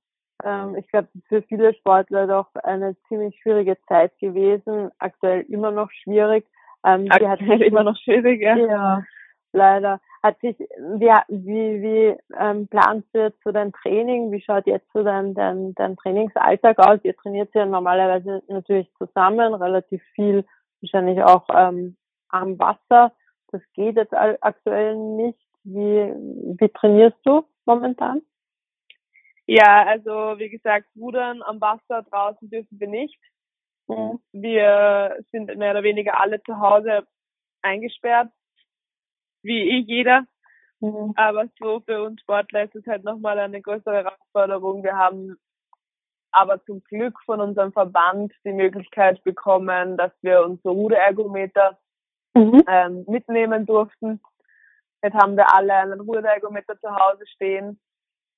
ähm, 0.45 0.75
ich 0.77 0.87
glaube, 0.87 1.09
für 1.27 1.41
viele 1.41 1.73
Sportler 1.73 2.27
doch 2.27 2.47
eine 2.63 2.95
ziemlich 3.09 3.37
schwierige 3.41 3.77
Zeit 3.89 4.17
gewesen, 4.19 4.89
aktuell 4.99 5.41
immer 5.49 5.71
noch 5.71 5.91
schwierig. 5.91 6.45
Ähm, 6.83 7.07
aktuell 7.09 7.47
hat 7.47 7.61
immer 7.61 7.83
noch 7.83 7.97
schwierig, 7.97 8.41
ja. 8.41 8.55
Ja, 8.55 9.03
leider. 9.53 9.99
Hat 10.23 10.39
sich, 10.39 10.57
wie, 10.57 11.11
wie, 11.29 11.81
wie 11.81 12.17
ähm, 12.39 12.67
planst 12.67 13.07
du 13.13 13.23
jetzt 13.23 13.43
so 13.43 13.51
dein 13.51 13.71
Training? 13.71 14.31
Wie 14.31 14.41
schaut 14.41 14.67
jetzt 14.67 14.91
so 14.93 15.03
dein, 15.03 15.33
dein, 15.33 15.73
dein 15.75 15.95
Trainingsalltag 15.97 16.77
aus? 16.79 16.99
Ihr 17.03 17.15
trainiert 17.15 17.53
ja 17.55 17.65
normalerweise 17.65 18.43
natürlich 18.47 18.91
zusammen, 18.97 19.53
relativ 19.55 20.01
viel, 20.13 20.45
wahrscheinlich 20.81 21.23
auch 21.23 21.45
ähm, 21.53 21.97
am 22.29 22.59
Wasser. 22.59 23.13
Das 23.51 23.61
geht 23.73 23.95
jetzt 23.97 24.13
aktuell 24.13 24.95
nicht. 24.95 25.39
Wie, 25.63 26.13
wie 26.59 26.69
trainierst 26.69 27.19
du 27.23 27.43
momentan? 27.65 28.21
Ja, 29.45 29.85
also 29.85 30.37
wie 30.37 30.49
gesagt, 30.49 30.85
Rudern 30.95 31.41
am 31.41 31.59
Wasser 31.59 32.03
draußen 32.03 32.49
dürfen 32.49 32.79
wir 32.79 32.87
nicht. 32.87 33.19
Mhm. 33.91 34.19
Wir 34.31 35.17
sind 35.31 35.55
mehr 35.57 35.71
oder 35.71 35.83
weniger 35.83 36.19
alle 36.19 36.41
zu 36.43 36.59
Hause 36.59 37.05
eingesperrt, 37.61 38.31
wie 39.43 39.69
eh 39.69 39.79
jeder. 39.79 40.25
Mhm. 40.79 41.13
Aber 41.15 41.45
so 41.59 41.81
für 41.81 42.03
uns 42.03 42.21
Sportler 42.21 42.63
ist 42.63 42.75
es 42.75 42.85
halt 42.87 43.03
nochmal 43.03 43.37
eine 43.39 43.61
größere 43.61 44.03
Herausforderung. 44.03 44.83
Wir 44.83 44.97
haben 44.97 45.37
aber 46.31 46.63
zum 46.65 46.81
Glück 46.85 47.19
von 47.25 47.41
unserem 47.41 47.73
Verband 47.73 48.33
die 48.45 48.53
Möglichkeit 48.53 49.23
bekommen, 49.23 49.97
dass 49.97 50.11
wir 50.21 50.43
unsere 50.43 50.73
Ruderergometer 50.73 51.77
mhm. 52.33 52.63
ähm, 52.67 53.05
mitnehmen 53.07 53.65
durften. 53.65 54.21
Jetzt 55.03 55.15
haben 55.15 55.35
wir 55.35 55.53
alle 55.53 55.73
einen 55.73 55.99
Ruderergometer 55.99 56.79
zu 56.79 56.89
Hause 56.89 57.27
stehen. 57.27 57.79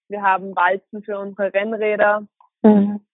Wir 0.09 0.21
haben 0.21 0.55
Walzen 0.55 1.03
für 1.03 1.19
unsere 1.19 1.53
Rennräder. 1.53 2.27
Mhm. 2.63 3.05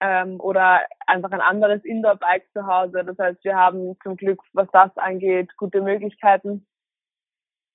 Ähm, 0.00 0.40
oder 0.40 0.80
einfach 1.06 1.30
ein 1.30 1.40
anderes 1.40 1.84
Indoor-Bike 1.84 2.46
zu 2.52 2.66
Hause. 2.66 3.04
Das 3.04 3.18
heißt, 3.18 3.44
wir 3.44 3.56
haben 3.56 3.96
zum 4.02 4.16
Glück, 4.16 4.40
was 4.52 4.68
das 4.72 4.96
angeht, 4.96 5.56
gute 5.56 5.82
Möglichkeiten. 5.82 6.66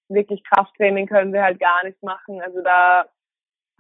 Wirklich 0.10 0.44
Krafttraining 0.44 1.08
können 1.08 1.34
wir 1.34 1.44
halt 1.44 1.60
gar 1.60 1.84
nicht 1.84 2.02
machen. 2.02 2.42
Also 2.42 2.62
da 2.62 3.06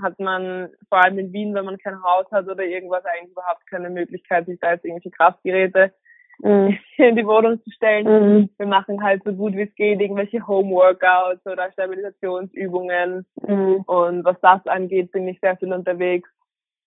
hat 0.02 0.20
man 0.20 0.70
vor 0.90 1.04
allem 1.04 1.20
in 1.20 1.34
Wien, 1.34 1.54
wenn 1.56 1.66
man 1.66 1.78
kein 1.78 2.02
Haus 2.04 2.26
hat 2.32 2.48
oder 2.48 2.64
irgendwas, 2.64 3.06
eigentlich 3.06 3.32
überhaupt 3.32 3.66
keine 3.68 3.90
Möglichkeit, 3.90 4.46
sich 4.46 4.60
da 4.60 4.72
jetzt 4.74 4.86
irgendwelche 4.86 5.12
Kraftgeräte 5.12 5.94
mhm. 6.40 6.78
in 6.98 7.16
die 7.16 7.26
Wohnung 7.26 7.62
zu 7.64 7.72
stellen. 7.72 8.06
Mhm. 8.06 8.50
Wir 8.58 8.68
machen 8.68 9.04
halt 9.04 9.24
so 9.24 9.34
gut 9.34 9.54
wie 9.54 9.64
es 9.64 9.76
geht 9.76 10.02
irgendwelche 10.02 10.46
Home-Workouts 10.46 11.46
oder 11.46 11.72
Stabilisationsübungen. 11.72 13.26
Mhm. 13.42 13.76
Und 13.86 14.26
was 14.26 14.40
das 14.42 14.66
angeht, 14.68 15.12
bin 15.12 15.28
ich 15.28 15.40
sehr 15.40 15.58
viel 15.58 15.74
unterwegs. 15.74 16.30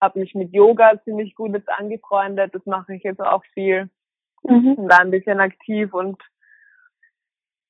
Habe 0.00 0.20
mich 0.20 0.34
mit 0.34 0.52
Yoga 0.52 1.00
ziemlich 1.04 1.34
gut 1.34 1.52
jetzt 1.52 1.68
angefreundet. 1.68 2.54
Das 2.54 2.64
mache 2.66 2.94
ich 2.94 3.02
jetzt 3.02 3.20
auch 3.20 3.44
viel. 3.54 3.90
Mhm. 4.42 4.74
Um 4.74 4.88
da 4.88 4.98
ein 4.98 5.10
bisschen 5.10 5.40
aktiv 5.40 5.92
und 5.92 6.22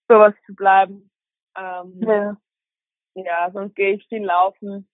sowas 0.09 0.35
zu 0.47 0.55
bleiben. 0.55 1.11
Ähm, 1.57 2.01
ja. 2.01 2.37
ja, 3.15 3.51
sonst 3.53 3.75
gehe 3.75 3.95
ich 3.95 4.07
viel 4.09 4.25
laufen. 4.25 4.89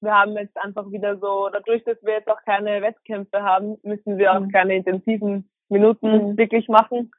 Wir 0.00 0.14
haben 0.14 0.32
jetzt 0.36 0.56
einfach 0.56 0.90
wieder 0.90 1.18
so, 1.18 1.50
dadurch, 1.52 1.84
dass 1.84 2.02
wir 2.02 2.14
jetzt 2.14 2.28
auch 2.28 2.42
keine 2.44 2.80
Wettkämpfe 2.80 3.42
haben, 3.42 3.78
müssen 3.82 4.16
wir 4.16 4.32
auch 4.32 4.40
mhm. 4.40 4.50
keine 4.50 4.76
intensiven 4.76 5.50
Minuten 5.68 6.30
mhm. 6.30 6.36
wirklich 6.38 6.68
machen. 6.68 7.10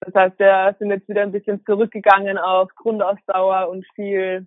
Das 0.00 0.14
heißt, 0.14 0.38
wir 0.38 0.76
sind 0.78 0.90
jetzt 0.90 1.08
wieder 1.08 1.22
ein 1.22 1.32
bisschen 1.32 1.64
zurückgegangen 1.64 2.36
auf 2.38 2.74
Grundausdauer 2.74 3.68
und 3.68 3.86
viel, 3.94 4.46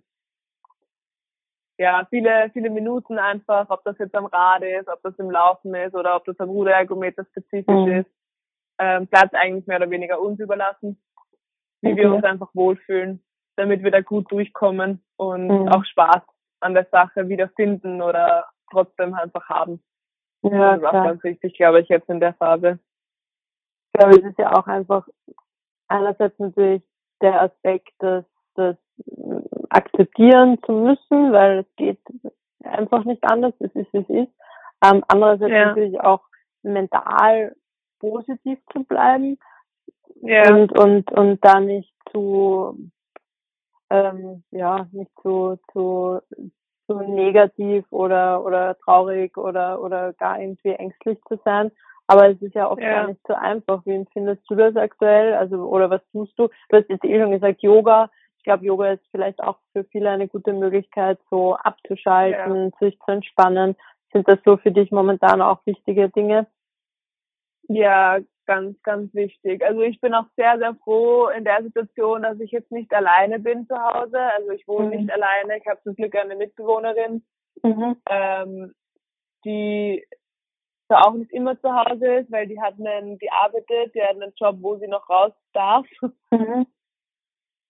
ja, 1.80 2.06
viele, 2.10 2.50
viele 2.52 2.70
Minuten 2.70 3.18
einfach, 3.18 3.70
ob 3.70 3.82
das 3.84 3.98
jetzt 3.98 4.14
am 4.14 4.26
Rad 4.26 4.62
ist, 4.62 4.88
ob 4.88 5.02
das 5.02 5.18
im 5.18 5.30
Laufen 5.30 5.74
ist 5.74 5.94
oder 5.94 6.16
ob 6.16 6.24
das 6.26 6.38
am 6.38 6.50
Ruderergometer 6.50 7.24
spezifisch 7.24 7.66
mhm. 7.66 7.92
ist, 7.92 8.10
ähm, 8.78 9.06
bleibt 9.06 9.34
eigentlich 9.34 9.66
mehr 9.66 9.78
oder 9.78 9.90
weniger 9.90 10.20
uns 10.20 10.38
überlassen, 10.40 11.00
wie 11.80 11.92
okay. 11.92 12.02
wir 12.02 12.12
uns 12.12 12.24
einfach 12.24 12.50
wohlfühlen, 12.54 13.22
damit 13.56 13.82
wir 13.82 13.90
da 13.90 14.00
gut 14.00 14.30
durchkommen 14.30 15.02
und 15.16 15.48
mhm. 15.48 15.68
auch 15.68 15.84
Spaß 15.84 16.22
an 16.60 16.74
der 16.74 16.86
Sache 16.92 17.28
wiederfinden 17.28 18.02
oder 18.02 18.46
trotzdem 18.70 19.14
einfach 19.14 19.48
haben. 19.48 19.82
Ja, 20.42 20.76
das 20.76 20.78
ist 20.80 20.86
auch 20.86 21.04
ganz 21.04 21.24
wichtig, 21.24 21.54
glaube 21.54 21.80
ich, 21.80 21.88
jetzt 21.88 22.08
in 22.08 22.20
der 22.20 22.34
Phase 22.34 22.78
glaube, 24.00 24.18
es 24.18 24.30
ist 24.30 24.38
ja 24.38 24.52
auch 24.52 24.66
einfach 24.66 25.06
einerseits 25.88 26.38
natürlich 26.38 26.82
der 27.20 27.42
Aspekt, 27.42 27.92
dass 27.98 28.24
das 28.54 28.76
akzeptieren 29.70 30.58
zu 30.64 30.72
müssen, 30.72 31.32
weil 31.32 31.60
es 31.60 31.76
geht 31.76 31.98
einfach 32.64 33.04
nicht 33.04 33.24
anders, 33.24 33.54
es 33.60 33.74
ist, 33.74 33.92
wie 33.92 33.98
es 33.98 34.08
ist. 34.08 34.32
Ähm, 34.84 35.04
andererseits 35.08 35.52
ja. 35.52 35.66
natürlich 35.66 36.00
auch 36.00 36.22
mental 36.62 37.54
positiv 37.98 38.58
zu 38.72 38.84
bleiben 38.84 39.38
ja. 40.22 40.54
und, 40.54 40.76
und, 40.78 41.10
und 41.12 41.44
da 41.44 41.60
nicht 41.60 41.92
zu, 42.10 42.90
ähm, 43.90 44.42
ja, 44.50 44.86
nicht 44.92 45.10
zu, 45.22 45.58
zu, 45.72 46.20
zu 46.86 47.00
negativ 47.00 47.84
oder, 47.90 48.44
oder 48.44 48.76
traurig 48.78 49.36
oder, 49.36 49.82
oder 49.82 50.12
gar 50.14 50.40
irgendwie 50.40 50.70
ängstlich 50.72 51.18
zu 51.28 51.38
sein, 51.44 51.70
aber 52.10 52.28
es 52.28 52.42
ist 52.42 52.56
ja 52.56 52.68
oft 52.68 52.82
ja. 52.82 52.90
gar 52.90 53.06
nicht 53.06 53.20
so 53.24 53.34
einfach. 53.34 53.86
Wie 53.86 53.94
empfindest 53.94 54.42
du 54.48 54.56
das 54.56 54.74
aktuell? 54.74 55.34
Also, 55.34 55.58
oder 55.58 55.90
was 55.90 56.00
tust 56.10 56.36
du? 56.36 56.48
Du 56.68 56.76
hast 56.76 56.88
jetzt 56.88 57.04
eh 57.04 57.20
schon 57.20 57.30
gesagt, 57.30 57.62
Yoga. 57.62 58.10
Ich 58.40 58.44
glaube, 58.44 58.64
Yoga 58.64 58.92
ist 58.92 59.06
vielleicht 59.10 59.42
auch 59.42 59.58
für 59.74 59.84
viele 59.84 60.08
eine 60.08 60.26
gute 60.26 60.54
Möglichkeit, 60.54 61.18
so 61.28 61.56
abzuschalten, 61.56 62.72
ja. 62.72 62.78
sich 62.80 62.98
zu 63.00 63.10
entspannen. 63.12 63.76
Sind 64.14 64.26
das 64.26 64.38
so 64.46 64.56
für 64.56 64.72
dich 64.72 64.90
momentan 64.90 65.42
auch 65.42 65.60
wichtige 65.66 66.08
Dinge? 66.08 66.46
Ja, 67.68 68.18
ganz, 68.46 68.82
ganz 68.82 69.12
wichtig. 69.12 69.62
Also 69.62 69.82
ich 69.82 70.00
bin 70.00 70.14
auch 70.14 70.24
sehr, 70.36 70.56
sehr 70.56 70.74
froh 70.82 71.28
in 71.28 71.44
der 71.44 71.62
Situation, 71.62 72.22
dass 72.22 72.40
ich 72.40 72.50
jetzt 72.50 72.72
nicht 72.72 72.90
alleine 72.94 73.40
bin 73.40 73.66
zu 73.66 73.76
Hause. 73.76 74.18
Also 74.18 74.52
ich 74.52 74.66
wohne 74.66 74.86
mhm. 74.86 75.02
nicht 75.02 75.12
alleine. 75.12 75.58
Ich 75.58 75.66
habe 75.66 75.82
zum 75.82 75.94
Glück 75.94 76.16
eine 76.16 76.34
Mitbewohnerin, 76.34 77.22
mhm. 77.62 77.96
ähm, 78.08 78.74
die 79.44 80.02
zwar 80.86 81.08
auch 81.08 81.12
nicht 81.12 81.30
immer 81.30 81.60
zu 81.60 81.68
Hause 81.70 82.06
ist, 82.20 82.32
weil 82.32 82.46
die 82.46 82.58
hat 82.58 82.74
einen, 82.80 83.18
die 83.18 83.30
arbeitet, 83.30 83.94
die 83.94 84.02
hat 84.02 84.16
einen 84.16 84.32
Job, 84.34 84.56
wo 84.60 84.76
sie 84.78 84.88
noch 84.88 85.10
raus 85.10 85.32
darf. 85.52 85.84
Mhm. 86.30 86.66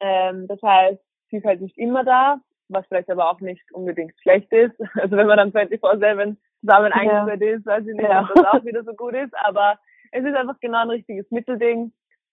Ähm, 0.01 0.47
das 0.49 0.61
heißt, 0.63 1.01
sie 1.31 1.37
ist 1.37 1.45
halt 1.45 1.61
nicht 1.61 1.79
immer 1.79 2.05
da, 2.05 2.41
was 2.69 2.87
vielleicht 2.87 3.11
aber 3.11 3.31
auch 3.31 3.41
nicht 3.41 3.63
unbedingt 3.73 4.15
schlecht 4.21 4.53
ist. 4.53 4.75
Also 5.01 5.17
wenn 5.17 5.27
man 5.27 5.37
dann 5.37 5.53
24-7 5.53 6.37
zusammen 6.61 6.93
eingesperrt 6.93 7.41
ja. 7.41 7.57
ist, 7.57 7.67
weiß 7.67 7.87
ich 7.87 7.95
nicht, 7.95 8.03
ja. 8.03 8.23
ob 8.23 8.35
das 8.35 8.47
auch 8.47 8.65
wieder 8.65 8.85
so 8.85 8.95
gut 8.95 9.15
ist, 9.15 9.35
aber 9.45 9.79
es 10.13 10.25
ist 10.25 10.35
einfach 10.35 10.59
genau 10.61 10.79
ein 10.79 10.91
richtiges 10.91 11.31
Mittelding. 11.31 11.93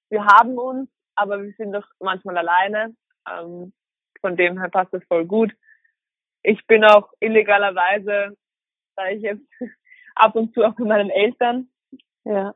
Wir 0.09 0.25
haben 0.25 0.57
uns, 0.57 0.89
aber 1.15 1.41
wir 1.43 1.53
sind 1.57 1.73
doch 1.73 1.87
manchmal 1.99 2.37
alleine. 2.37 2.95
Ähm, 3.29 3.73
von 4.21 4.35
dem 4.35 4.59
her 4.59 4.69
passt 4.69 4.93
das 4.93 5.03
voll 5.05 5.25
gut. 5.25 5.53
Ich 6.43 6.65
bin 6.65 6.83
auch 6.83 7.11
illegalerweise, 7.19 8.35
da 8.95 9.07
ich 9.09 9.21
jetzt 9.21 9.45
ab 10.15 10.35
und 10.35 10.53
zu 10.53 10.63
auch 10.63 10.77
mit 10.77 10.87
meinen 10.87 11.09
Eltern. 11.09 11.69
Ja. 12.23 12.55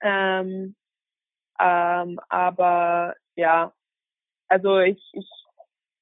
Ähm, 0.00 0.74
ähm, 1.60 2.20
aber 2.28 3.14
ja, 3.36 3.72
also 4.52 4.80
ich, 4.80 5.02
ich, 5.14 5.28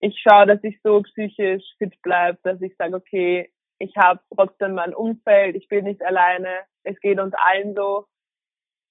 ich 0.00 0.20
schaue, 0.20 0.46
dass 0.46 0.62
ich 0.64 0.80
so 0.82 1.00
psychisch 1.02 1.62
fit 1.78 1.94
bleibe, 2.02 2.38
dass 2.42 2.60
ich 2.60 2.76
sage, 2.76 2.96
okay, 2.96 3.48
ich 3.78 3.96
habe 3.96 4.20
trotzdem 4.34 4.74
mein 4.74 4.92
Umfeld, 4.92 5.54
ich 5.54 5.68
bin 5.68 5.84
nicht 5.84 6.02
alleine, 6.02 6.48
es 6.82 6.98
geht 7.00 7.20
uns 7.20 7.32
allen 7.34 7.74
so. 7.76 8.06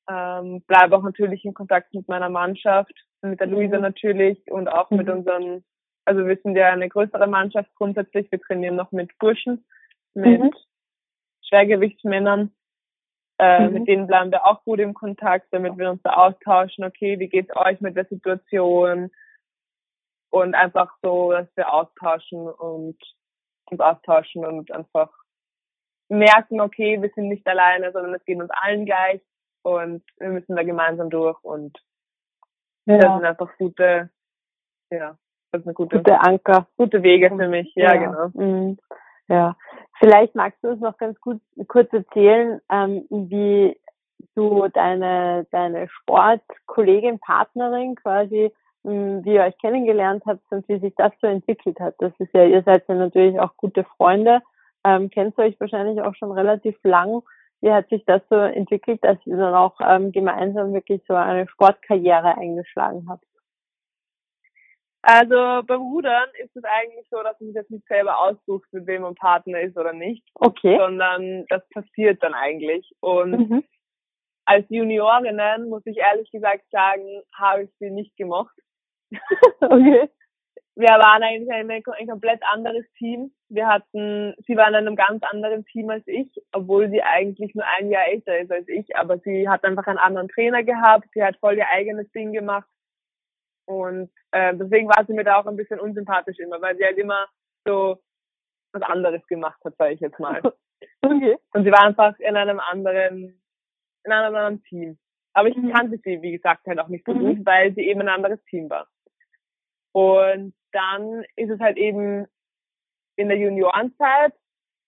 Ähm, 0.09 0.61
bleibe 0.65 0.97
auch 0.97 1.03
natürlich 1.03 1.43
in 1.43 1.53
Kontakt 1.53 1.93
mit 1.93 2.07
meiner 2.07 2.29
Mannschaft, 2.29 2.93
mit 3.21 3.39
der 3.39 3.47
Luisa 3.47 3.75
mhm. 3.75 3.83
natürlich 3.83 4.39
und 4.49 4.69
auch 4.69 4.89
mhm. 4.89 4.97
mit 4.97 5.09
unseren, 5.09 5.63
also 6.05 6.25
wir 6.25 6.37
sind 6.37 6.55
ja 6.55 6.71
eine 6.71 6.87
größere 6.87 7.27
Mannschaft 7.27 7.69
grundsätzlich, 7.75 8.31
wir 8.31 8.39
trainieren 8.39 8.77
noch 8.77 8.91
mit 8.93 9.15
Burschen, 9.19 9.65
mit 10.13 10.41
mhm. 10.41 10.53
Schwergewichtsmännern. 11.47 12.51
Äh, 13.39 13.67
mhm. 13.67 13.73
Mit 13.73 13.87
denen 13.87 14.07
bleiben 14.07 14.31
wir 14.31 14.47
auch 14.47 14.63
gut 14.63 14.79
im 14.79 14.93
Kontakt, 14.93 15.47
damit 15.51 15.77
wir 15.77 15.89
uns 15.89 16.01
da 16.03 16.13
austauschen, 16.13 16.83
okay, 16.85 17.19
wie 17.19 17.29
geht's 17.29 17.55
euch 17.55 17.79
mit 17.81 17.95
der 17.95 18.05
Situation? 18.05 19.11
Und 20.31 20.53
einfach 20.53 20.93
so, 21.01 21.31
dass 21.31 21.47
wir 21.55 21.73
austauschen 21.73 22.47
und 22.47 22.97
uns 23.71 23.79
austauschen 23.79 24.45
und 24.45 24.71
einfach 24.71 25.09
merken, 26.09 26.61
okay, 26.61 27.01
wir 27.01 27.09
sind 27.15 27.29
nicht 27.29 27.47
alleine, 27.47 27.91
sondern 27.91 28.13
es 28.15 28.25
geht 28.25 28.39
uns 28.39 28.51
allen 28.51 28.85
gleich 28.85 29.21
und 29.63 30.03
wir 30.17 30.29
müssen 30.29 30.55
da 30.55 30.63
gemeinsam 30.63 31.09
durch 31.09 31.37
und 31.43 31.77
ja. 32.85 32.97
das 32.97 33.13
sind 33.15 33.25
einfach 33.25 33.57
gute, 33.57 34.09
ja, 34.89 35.17
das 35.51 35.61
ist 35.61 35.67
eine 35.67 35.73
gute, 35.73 35.97
gute 35.97 36.19
Anker. 36.19 36.67
Gute 36.77 37.03
Wege 37.03 37.29
für 37.29 37.47
mich, 37.47 37.71
ja, 37.75 37.93
ja. 37.93 37.95
genau. 37.95 38.29
Mhm. 38.33 38.77
Ja, 39.27 39.55
vielleicht 39.99 40.33
magst 40.33 40.63
du 40.63 40.69
uns 40.69 40.81
noch 40.81 40.97
ganz 40.97 41.19
gut 41.21 41.39
kurz 41.67 41.93
erzählen, 41.93 42.59
ähm, 42.71 43.05
wie 43.09 43.79
du 44.35 44.67
deine 44.69 45.45
deine 45.51 45.87
Sportkollegin, 45.87 47.19
Partnerin 47.19 47.95
quasi, 47.95 48.51
wie 48.89 49.33
ihr 49.33 49.43
euch 49.43 49.57
kennengelernt 49.59 50.23
habt 50.25 50.43
und 50.51 50.67
wie 50.67 50.79
sich 50.79 50.93
das 50.95 51.11
so 51.21 51.27
entwickelt 51.27 51.79
hat. 51.79 51.95
Das 51.99 52.13
ist 52.19 52.33
ja, 52.33 52.45
ihr 52.45 52.63
seid 52.63 52.87
ja 52.87 52.95
natürlich 52.95 53.39
auch 53.39 53.55
gute 53.57 53.83
Freunde, 53.83 54.41
ähm, 54.83 55.09
kennt 55.09 55.37
ihr 55.37 55.45
euch 55.45 55.59
wahrscheinlich 55.59 56.01
auch 56.01 56.15
schon 56.15 56.31
relativ 56.31 56.77
lang. 56.83 57.21
Wie 57.61 57.71
hat 57.71 57.89
sich 57.89 58.05
das 58.05 58.21
so 58.29 58.35
entwickelt, 58.35 59.03
dass 59.03 59.17
ihr 59.25 59.35
dann 59.35 59.53
auch 59.53 59.79
ähm, 59.81 60.11
gemeinsam 60.11 60.73
wirklich 60.73 61.01
so 61.07 61.13
eine 61.13 61.47
Sportkarriere 61.49 62.37
eingeschlagen 62.37 63.07
habt? 63.09 63.23
Also 65.01 65.63
beim 65.65 65.81
Rudern 65.81 66.29
ist 66.43 66.55
es 66.55 66.63
eigentlich 66.63 67.07
so, 67.09 67.17
dass 67.23 67.39
man 67.39 67.47
sich 67.47 67.55
jetzt 67.55 67.71
nicht 67.71 67.87
selber 67.87 68.19
aussucht, 68.19 68.67
mit 68.71 68.85
wem 68.85 69.03
man 69.03 69.15
Partner 69.15 69.61
ist 69.61 69.77
oder 69.77 69.93
nicht. 69.93 70.23
Okay. 70.35 70.77
Sondern 70.77 71.45
das 71.47 71.67
passiert 71.69 72.21
dann 72.21 72.33
eigentlich. 72.33 72.91
Und 72.99 73.49
mhm. 73.49 73.63
als 74.45 74.65
Juniorinnen, 74.69 75.69
muss 75.69 75.85
ich 75.85 75.97
ehrlich 75.97 76.29
gesagt 76.31 76.65
sagen, 76.71 77.21
habe 77.33 77.63
ich 77.63 77.69
sie 77.79 77.91
nicht 77.91 78.15
gemocht. 78.17 78.53
okay. 79.61 80.09
Wir 80.75 80.87
waren 80.87 81.23
eigentlich 81.23 81.51
ein, 81.51 81.69
ein 81.69 82.07
komplett 82.07 82.41
anderes 82.53 82.85
Team. 82.97 83.33
Wir 83.49 83.67
hatten, 83.67 84.33
sie 84.47 84.55
waren 84.55 84.73
in 84.73 84.87
einem 84.87 84.95
ganz 84.95 85.21
anderen 85.23 85.65
Team 85.65 85.89
als 85.89 86.07
ich, 86.07 86.31
obwohl 86.53 86.89
sie 86.89 87.01
eigentlich 87.01 87.53
nur 87.53 87.65
ein 87.77 87.91
Jahr 87.91 88.07
älter 88.07 88.39
ist 88.39 88.51
als 88.51 88.67
ich, 88.69 88.95
aber 88.95 89.17
sie 89.19 89.49
hat 89.49 89.65
einfach 89.65 89.87
einen 89.87 89.97
anderen 89.97 90.29
Trainer 90.29 90.63
gehabt, 90.63 91.09
sie 91.13 91.21
hat 91.21 91.35
voll 91.37 91.57
ihr 91.57 91.67
eigenes 91.67 92.09
Ding 92.13 92.31
gemacht 92.31 92.67
und 93.65 94.09
äh, 94.31 94.55
deswegen 94.55 94.87
war 94.87 95.05
sie 95.05 95.13
mir 95.13 95.23
da 95.23 95.37
auch 95.37 95.45
ein 95.47 95.57
bisschen 95.57 95.79
unsympathisch 95.79 96.39
immer, 96.39 96.61
weil 96.61 96.77
sie 96.77 96.85
halt 96.85 96.97
immer 96.97 97.27
so 97.67 97.99
was 98.71 98.81
anderes 98.83 99.25
gemacht 99.27 99.59
hat, 99.65 99.75
sage 99.77 99.93
ich 99.93 99.99
jetzt 99.99 100.19
mal. 100.19 100.41
Okay. 101.01 101.37
Und 101.53 101.63
sie 101.63 101.71
war 101.71 101.85
einfach 101.85 102.17
in 102.19 102.35
einem 102.37 102.59
anderen, 102.59 103.41
in 104.03 104.11
einem 104.11 104.35
anderen 104.35 104.63
Team. 104.63 104.97
Aber 105.33 105.47
ich 105.47 105.55
mhm. 105.55 105.71
kannte 105.71 105.97
sie, 106.03 106.21
wie 106.21 106.31
gesagt, 106.31 106.65
halt 106.67 106.79
auch 106.79 106.87
nicht 106.87 107.05
so 107.05 107.13
mhm. 107.13 107.19
gut, 107.19 107.45
weil 107.45 107.73
sie 107.73 107.81
eben 107.81 108.01
ein 108.01 108.09
anderes 108.09 108.41
Team 108.45 108.69
war. 108.69 108.87
Und 109.91 110.53
dann 110.71 111.23
ist 111.35 111.49
es 111.49 111.59
halt 111.59 111.77
eben 111.77 112.27
in 113.15 113.27
der 113.27 113.37
Juniorenzeit 113.37 114.33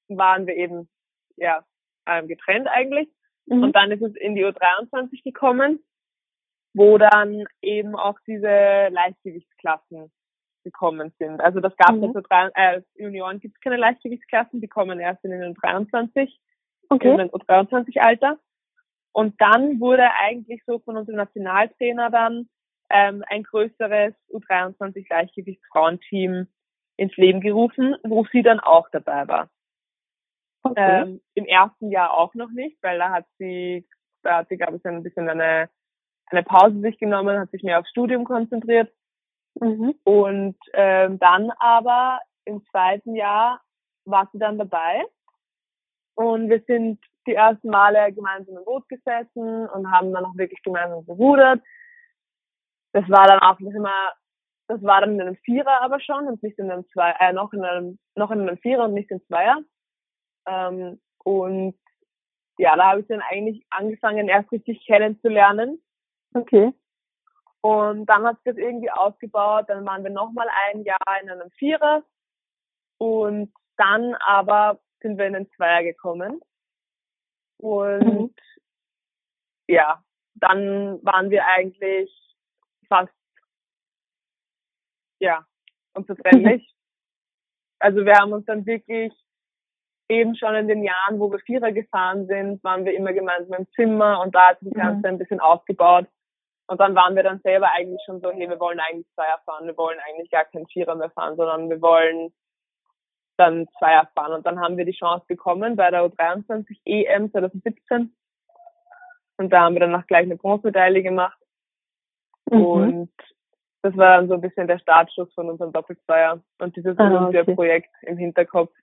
waren 0.07 0.45
wir 0.47 0.55
eben 0.55 0.89
ja 1.37 1.65
ähm, 2.05 2.27
getrennt 2.27 2.67
eigentlich. 2.67 3.09
Mhm. 3.45 3.63
Und 3.63 3.75
dann 3.75 3.91
ist 3.91 4.01
es 4.01 4.15
in 4.15 4.35
die 4.35 4.45
U23 4.45 5.23
gekommen 5.23 5.83
wo 6.73 6.97
dann 6.97 7.45
eben 7.61 7.95
auch 7.95 8.17
diese 8.25 8.87
Leichtgewichtsklassen 8.89 10.11
gekommen 10.63 11.11
sind. 11.17 11.41
Also 11.41 11.59
das 11.59 11.75
gab 11.75 11.95
es 11.95 12.01
mhm. 12.01 12.15
also 12.15 12.51
äh, 12.53 12.81
Junioren 12.95 13.39
gibt 13.39 13.55
es 13.55 13.61
keine 13.61 13.77
Leichtgewichtsklassen, 13.77 14.61
die 14.61 14.67
kommen 14.67 14.99
erst 14.99 15.23
in 15.25 15.31
den 15.31 15.55
23, 15.55 16.39
okay. 16.89 17.11
in 17.11 17.17
den 17.17 17.29
U23 17.31 17.99
Alter. 17.99 18.39
Und 19.11 19.41
dann 19.41 19.79
wurde 19.79 20.09
eigentlich 20.19 20.63
so 20.65 20.79
von 20.79 20.97
unserem 20.97 21.17
Nationaltrainer 21.17 22.09
dann 22.09 22.47
ähm, 22.91 23.23
ein 23.27 23.43
größeres 23.43 24.13
U23 24.29 25.05
Leichtgewichtsfrauenteam 25.09 26.47
ins 26.97 27.15
Leben 27.17 27.41
gerufen, 27.41 27.95
wo 28.03 28.25
sie 28.31 28.43
dann 28.43 28.59
auch 28.59 28.89
dabei 28.91 29.27
war. 29.27 29.49
Okay. 30.63 31.01
Ähm, 31.01 31.21
Im 31.33 31.45
ersten 31.45 31.89
Jahr 31.89 32.13
auch 32.13 32.33
noch 32.35 32.51
nicht, 32.51 32.77
weil 32.81 32.99
da 32.99 33.09
hat 33.09 33.25
sie, 33.39 33.87
da 34.21 34.37
hat 34.37 34.49
sie, 34.49 34.57
glaube 34.57 34.77
ich, 34.77 34.85
ein 34.85 35.03
bisschen 35.03 35.27
eine 35.27 35.69
eine 36.31 36.43
Pause 36.43 36.79
sich 36.81 36.97
genommen, 36.97 37.39
hat 37.39 37.51
sich 37.51 37.63
mehr 37.63 37.79
aufs 37.79 37.89
Studium 37.89 38.23
konzentriert. 38.23 38.91
Mhm. 39.59 39.95
Und 40.03 40.57
ähm, 40.73 41.19
dann 41.19 41.51
aber 41.59 42.19
im 42.45 42.65
zweiten 42.67 43.15
Jahr 43.15 43.61
war 44.05 44.29
sie 44.31 44.39
dann 44.39 44.57
dabei. 44.57 45.03
Und 46.15 46.49
wir 46.49 46.61
sind 46.67 46.99
die 47.27 47.35
ersten 47.35 47.69
Male 47.69 48.11
gemeinsam 48.13 48.57
im 48.57 48.65
Boot 48.65 48.87
gesessen 48.89 49.67
und 49.67 49.91
haben 49.91 50.11
dann 50.11 50.25
auch 50.25 50.35
wirklich 50.35 50.61
gemeinsam 50.63 51.05
gerudert. 51.05 51.61
Das 52.93 53.07
war 53.09 53.25
dann 53.25 53.39
auch 53.39 53.59
noch 53.59 53.73
immer, 53.73 54.13
das 54.67 54.81
war 54.83 55.01
dann 55.01 55.15
in 55.15 55.21
einem 55.21 55.35
Vierer 55.37 55.81
aber 55.81 55.99
schon 55.99 56.27
und 56.27 56.43
nicht 56.43 56.59
in 56.59 56.71
einem 56.71 56.87
Zwei, 56.89 57.11
äh, 57.19 57.33
noch 57.33 57.53
in 57.53 57.63
einem, 57.63 57.99
noch 58.15 58.31
in 58.31 58.41
einem 58.41 58.57
Vierer 58.57 58.85
und 58.85 58.93
nicht 58.93 59.11
in 59.11 59.25
Zweier. 59.27 59.59
Ähm, 60.47 60.99
und 61.23 61.77
ja, 62.57 62.75
da 62.75 62.91
habe 62.91 63.01
ich 63.01 63.07
dann 63.07 63.21
eigentlich 63.21 63.65
angefangen, 63.69 64.27
erst 64.27 64.51
richtig 64.51 64.85
kennenzulernen. 64.85 65.81
Okay. 66.33 66.73
Und 67.61 68.05
dann 68.07 68.25
hat 68.25 68.37
sich 68.37 68.53
das 68.53 68.57
irgendwie 68.57 68.91
aufgebaut. 68.91 69.65
Dann 69.67 69.85
waren 69.85 70.03
wir 70.03 70.11
nochmal 70.11 70.47
ein 70.67 70.83
Jahr 70.83 71.21
in 71.21 71.29
einem 71.29 71.51
Vierer. 71.51 72.03
Und 72.97 73.53
dann 73.77 74.15
aber 74.15 74.79
sind 75.01 75.17
wir 75.17 75.27
in 75.27 75.33
den 75.33 75.51
Zweier 75.51 75.83
gekommen. 75.83 76.41
Und 77.57 78.01
mhm. 78.01 78.33
ja, 79.67 80.03
dann 80.35 81.03
waren 81.03 81.29
wir 81.29 81.45
eigentlich 81.47 82.11
fast, 82.91 83.13
ja, 85.19 85.45
unzertrennlich. 85.93 86.73
also 87.79 88.05
wir 88.05 88.15
haben 88.15 88.33
uns 88.33 88.45
dann 88.45 88.65
wirklich 88.65 89.13
eben 90.09 90.35
schon 90.35 90.55
in 90.55 90.67
den 90.67 90.83
Jahren, 90.83 91.19
wo 91.19 91.31
wir 91.31 91.39
Vierer 91.39 91.71
gefahren 91.71 92.27
sind, 92.27 92.61
waren 92.63 92.83
wir 92.83 92.93
immer 92.93 93.13
gemeinsam 93.13 93.59
im 93.59 93.67
Zimmer 93.71 94.19
und 94.21 94.35
da 94.35 94.49
hat 94.49 94.59
sich 94.59 94.73
das 94.73 94.81
Ganze 94.81 94.99
mhm. 94.99 95.05
ein 95.05 95.17
bisschen 95.17 95.39
aufgebaut. 95.39 96.07
Und 96.67 96.79
dann 96.79 96.95
waren 96.95 97.15
wir 97.15 97.23
dann 97.23 97.39
selber 97.41 97.71
eigentlich 97.71 98.01
schon 98.05 98.21
so, 98.21 98.31
hey, 98.31 98.49
wir 98.49 98.59
wollen 98.59 98.79
eigentlich 98.79 99.07
Zweier 99.13 99.39
fahren, 99.45 99.67
wir 99.67 99.77
wollen 99.77 99.99
eigentlich 100.07 100.29
gar 100.29 100.45
keinen 100.45 100.67
Vierer 100.67 100.95
mehr 100.95 101.09
fahren, 101.11 101.35
sondern 101.35 101.69
wir 101.69 101.81
wollen 101.81 102.33
dann 103.37 103.67
Zweier 103.79 104.09
fahren. 104.15 104.33
Und 104.33 104.45
dann 104.45 104.59
haben 104.59 104.77
wir 104.77 104.85
die 104.85 104.97
Chance 104.97 105.25
bekommen 105.27 105.75
bei 105.75 105.89
der 105.91 106.05
U23 106.05 106.77
EM 106.85 107.31
2017. 107.31 108.15
Und 109.37 109.49
da 109.49 109.61
haben 109.61 109.75
wir 109.75 109.81
dann 109.81 109.95
auch 109.95 110.05
gleich 110.07 110.23
eine 110.23 110.37
Bronzemedaille 110.37 111.03
gemacht. 111.03 111.37
Mhm. 112.51 112.65
Und 112.65 113.11
das 113.81 113.97
war 113.97 114.17
dann 114.17 114.27
so 114.27 114.35
ein 114.35 114.41
bisschen 114.41 114.67
der 114.67 114.79
Startschuss 114.79 115.33
von 115.33 115.49
unserem 115.49 115.71
Doppelzweier 115.71 116.41
und 116.59 116.75
dieses 116.75 116.97
ah, 116.99 117.27
okay. 117.27 117.83
im 118.03 118.17
Hinterkopf. 118.17 118.73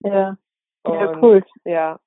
Ja. 0.00 0.36
Und, 0.84 0.94
ja, 0.94 1.18
cool. 1.20 1.44
Ja. 1.64 1.98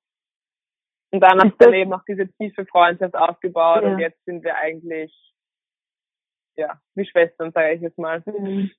Und 1.12 1.20
dann 1.20 1.40
hat 1.40 1.54
dann 1.58 1.74
eben 1.74 1.92
auch 1.92 2.04
diese 2.08 2.28
tiefe 2.34 2.64
Freundschaft 2.66 3.14
aufgebaut 3.14 3.82
ja. 3.82 3.92
und 3.92 3.98
jetzt 3.98 4.24
sind 4.24 4.42
wir 4.44 4.56
eigentlich, 4.56 5.12
ja, 6.56 6.80
wie 6.94 7.04
Schwestern, 7.04 7.52
sage 7.52 7.74
ich 7.74 7.82
jetzt 7.82 7.98
mal. 7.98 8.22
Mhm. 8.24 8.70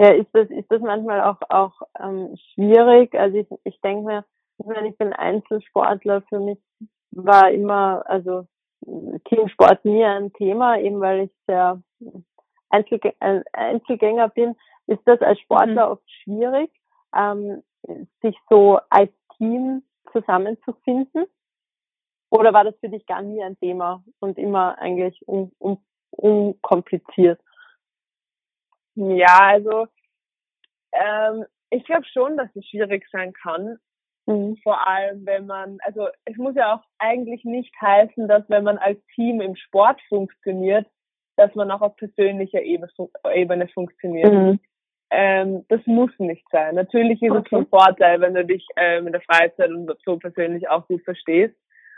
Ja, 0.00 0.12
ist 0.12 0.30
das, 0.32 0.48
ist 0.48 0.70
das 0.72 0.80
manchmal 0.80 1.20
auch, 1.20 1.38
auch 1.50 1.82
ähm, 2.00 2.34
schwierig? 2.54 3.14
Also 3.14 3.36
ich, 3.36 3.46
ich 3.64 3.80
denke 3.82 4.06
mir, 4.06 4.24
ich 4.58 4.66
meine, 4.66 4.88
ich 4.88 4.96
bin 4.96 5.12
Einzelsportler, 5.12 6.22
für 6.22 6.40
mich 6.40 6.58
war 7.12 7.50
immer, 7.50 8.02
also 8.06 8.46
Teamsport 9.24 9.84
nie 9.84 10.04
ein 10.04 10.32
Thema, 10.32 10.78
eben 10.78 11.00
weil 11.00 11.24
ich 11.24 11.30
sehr 11.46 11.82
Einzelgänger, 12.70 13.42
Einzelgänger 13.52 14.28
bin. 14.28 14.56
Ist 14.86 15.02
das 15.04 15.20
als 15.20 15.38
Sportler 15.40 15.86
mhm. 15.86 15.92
oft 15.92 16.10
schwierig, 16.22 16.70
ähm, 17.14 17.62
sich 18.22 18.36
so 18.48 18.80
als 18.88 19.10
Team 19.36 19.82
zusammenzufinden? 20.12 21.26
Oder 22.30 22.52
war 22.52 22.64
das 22.64 22.76
für 22.78 22.88
dich 22.88 23.06
gar 23.06 23.22
nie 23.22 23.42
ein 23.42 23.58
Thema 23.58 24.04
und 24.20 24.38
immer 24.38 24.78
eigentlich 24.78 25.20
un, 25.26 25.52
un, 25.58 25.78
unkompliziert? 26.10 27.40
Ja, 28.94 29.38
also 29.40 29.86
ähm, 30.92 31.44
ich 31.70 31.84
glaube 31.84 32.04
schon, 32.06 32.36
dass 32.36 32.54
es 32.54 32.66
schwierig 32.66 33.06
sein 33.10 33.32
kann. 33.32 33.78
Mhm. 34.30 34.56
Vor 34.62 34.86
allem, 34.86 35.26
wenn 35.26 35.46
man, 35.46 35.78
also 35.84 36.08
es 36.24 36.36
muss 36.36 36.54
ja 36.54 36.74
auch 36.74 36.84
eigentlich 36.98 37.44
nicht 37.44 37.74
heißen, 37.80 38.28
dass 38.28 38.48
wenn 38.48 38.64
man 38.64 38.78
als 38.78 38.98
Team 39.14 39.40
im 39.40 39.56
Sport 39.56 40.00
funktioniert, 40.08 40.86
dass 41.36 41.54
man 41.54 41.70
auch 41.70 41.80
auf 41.80 41.96
persönlicher 41.96 42.62
Ebene 42.62 43.68
funktioniert. 43.68 44.32
Mhm. 44.32 44.60
Ähm, 45.10 45.64
das 45.68 45.80
muss 45.86 46.10
nicht 46.18 46.44
sein. 46.52 46.76
Natürlich 46.76 47.20
ist 47.22 47.30
okay. 47.30 47.40
es 47.42 47.48
von 47.48 47.66
Vorteil, 47.66 48.20
wenn 48.20 48.34
du 48.34 48.44
dich 48.44 48.66
ähm, 48.76 49.06
in 49.06 49.12
der 49.12 49.22
Freizeit 49.22 49.70
und 49.70 49.90
so 50.04 50.18
persönlich 50.18 50.68
auch 50.68 50.86
gut 50.86 51.02
verstehst. 51.02 51.56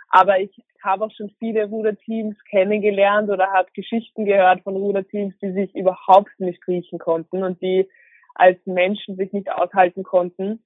Aber 0.09 0.41
ich 0.41 0.51
habe 0.83 1.05
auch 1.05 1.11
schon 1.11 1.31
viele 1.39 1.67
Ruderteams 1.67 2.37
kennengelernt 2.45 3.31
oder 3.31 3.53
habe 3.53 3.69
Geschichten 3.75 4.25
gehört 4.25 4.63
von 4.63 4.77
Ruderteams, 4.77 5.35
die 5.41 5.53
sich 5.53 5.75
überhaupt 5.75 6.39
nicht 6.39 6.67
riechen 6.67 6.99
konnten 6.99 7.43
und 7.43 7.61
die 7.61 7.89
als 8.35 8.59
Menschen 8.67 9.17
sich 9.17 9.33
nicht 9.33 9.51
aushalten 9.51 10.03
konnten 10.03 10.63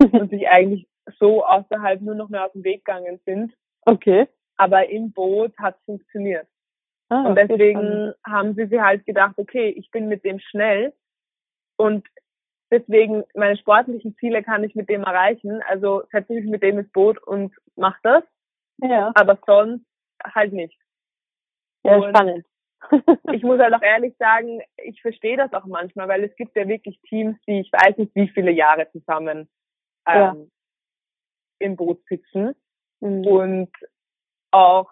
und 0.12 0.30
sich 0.30 0.48
eigentlich 0.48 0.86
so 1.18 1.44
außerhalb 1.44 2.00
nur 2.00 2.14
noch 2.14 2.28
mehr 2.28 2.44
aus 2.44 2.52
dem 2.52 2.64
Weg 2.64 2.84
gegangen 2.84 3.20
sind. 3.24 3.54
Okay. 3.82 4.28
Aber 4.56 4.88
im 4.88 5.12
Boot 5.12 5.56
hat 5.58 5.76
es 5.76 5.84
funktioniert. 5.84 6.46
Ah, 7.08 7.28
und 7.28 7.36
deswegen 7.36 8.12
haben 8.26 8.54
sie 8.54 8.66
sich 8.66 8.80
halt 8.80 9.06
gedacht, 9.06 9.34
okay, 9.36 9.68
ich 9.68 9.90
bin 9.90 10.08
mit 10.08 10.24
dem 10.24 10.40
schnell 10.40 10.92
und 11.76 12.06
deswegen 12.70 13.22
meine 13.34 13.56
sportlichen 13.56 14.16
Ziele 14.16 14.42
kann 14.42 14.64
ich 14.64 14.74
mit 14.74 14.88
dem 14.88 15.04
erreichen. 15.04 15.62
Also 15.68 16.02
setze 16.10 16.34
ich 16.34 16.40
mich 16.40 16.50
mit 16.50 16.62
dem 16.62 16.78
ins 16.78 16.90
Boot 16.90 17.22
und 17.22 17.54
mach 17.76 17.96
das. 18.02 18.24
Ja. 18.78 19.12
Aber 19.14 19.38
sonst 19.46 19.84
halt 20.24 20.52
nicht. 20.52 20.76
Ja, 21.84 21.96
und 21.96 22.08
spannend. 22.08 22.46
ich 23.32 23.42
muss 23.42 23.60
halt 23.60 23.74
auch 23.74 23.82
ehrlich 23.82 24.16
sagen, 24.18 24.60
ich 24.76 25.00
verstehe 25.00 25.36
das 25.36 25.52
auch 25.52 25.66
manchmal, 25.66 26.08
weil 26.08 26.24
es 26.24 26.34
gibt 26.36 26.56
ja 26.56 26.66
wirklich 26.66 27.00
Teams, 27.02 27.36
die 27.46 27.60
ich 27.60 27.72
weiß 27.72 27.96
nicht 27.98 28.14
wie 28.14 28.28
viele 28.28 28.50
Jahre 28.50 28.90
zusammen 28.90 29.48
ähm, 30.08 30.16
ja. 30.16 30.36
Im 31.58 31.76
Boot 31.76 32.02
sitzen 32.08 32.54
mhm. 33.00 33.26
und 33.26 33.70
auch 34.50 34.90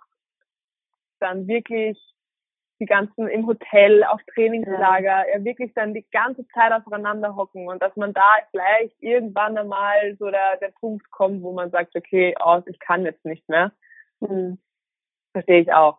dann 1.20 1.46
wirklich 1.46 1.98
die 2.80 2.86
ganzen 2.86 3.28
im 3.28 3.46
Hotel 3.46 4.04
auf 4.04 4.20
Trainingslager 4.34 5.28
ja. 5.28 5.36
ja. 5.36 5.44
wirklich 5.44 5.72
dann 5.74 5.94
die 5.94 6.06
ganze 6.10 6.46
Zeit 6.48 6.72
aufeinander 6.72 7.36
hocken 7.36 7.68
und 7.68 7.82
dass 7.82 7.94
man 7.96 8.12
da 8.12 8.28
vielleicht 8.50 9.00
irgendwann 9.00 9.56
einmal 9.56 10.16
so 10.18 10.30
der, 10.30 10.56
der 10.60 10.72
Punkt 10.80 11.10
kommt, 11.10 11.42
wo 11.42 11.52
man 11.52 11.70
sagt, 11.70 11.94
okay, 11.94 12.34
aus, 12.36 12.64
ich 12.66 12.78
kann 12.80 13.04
jetzt 13.04 13.24
nicht 13.24 13.48
mehr. 13.48 13.72
Mhm. 14.20 14.58
Verstehe 15.32 15.60
ich 15.60 15.72
auch. 15.72 15.98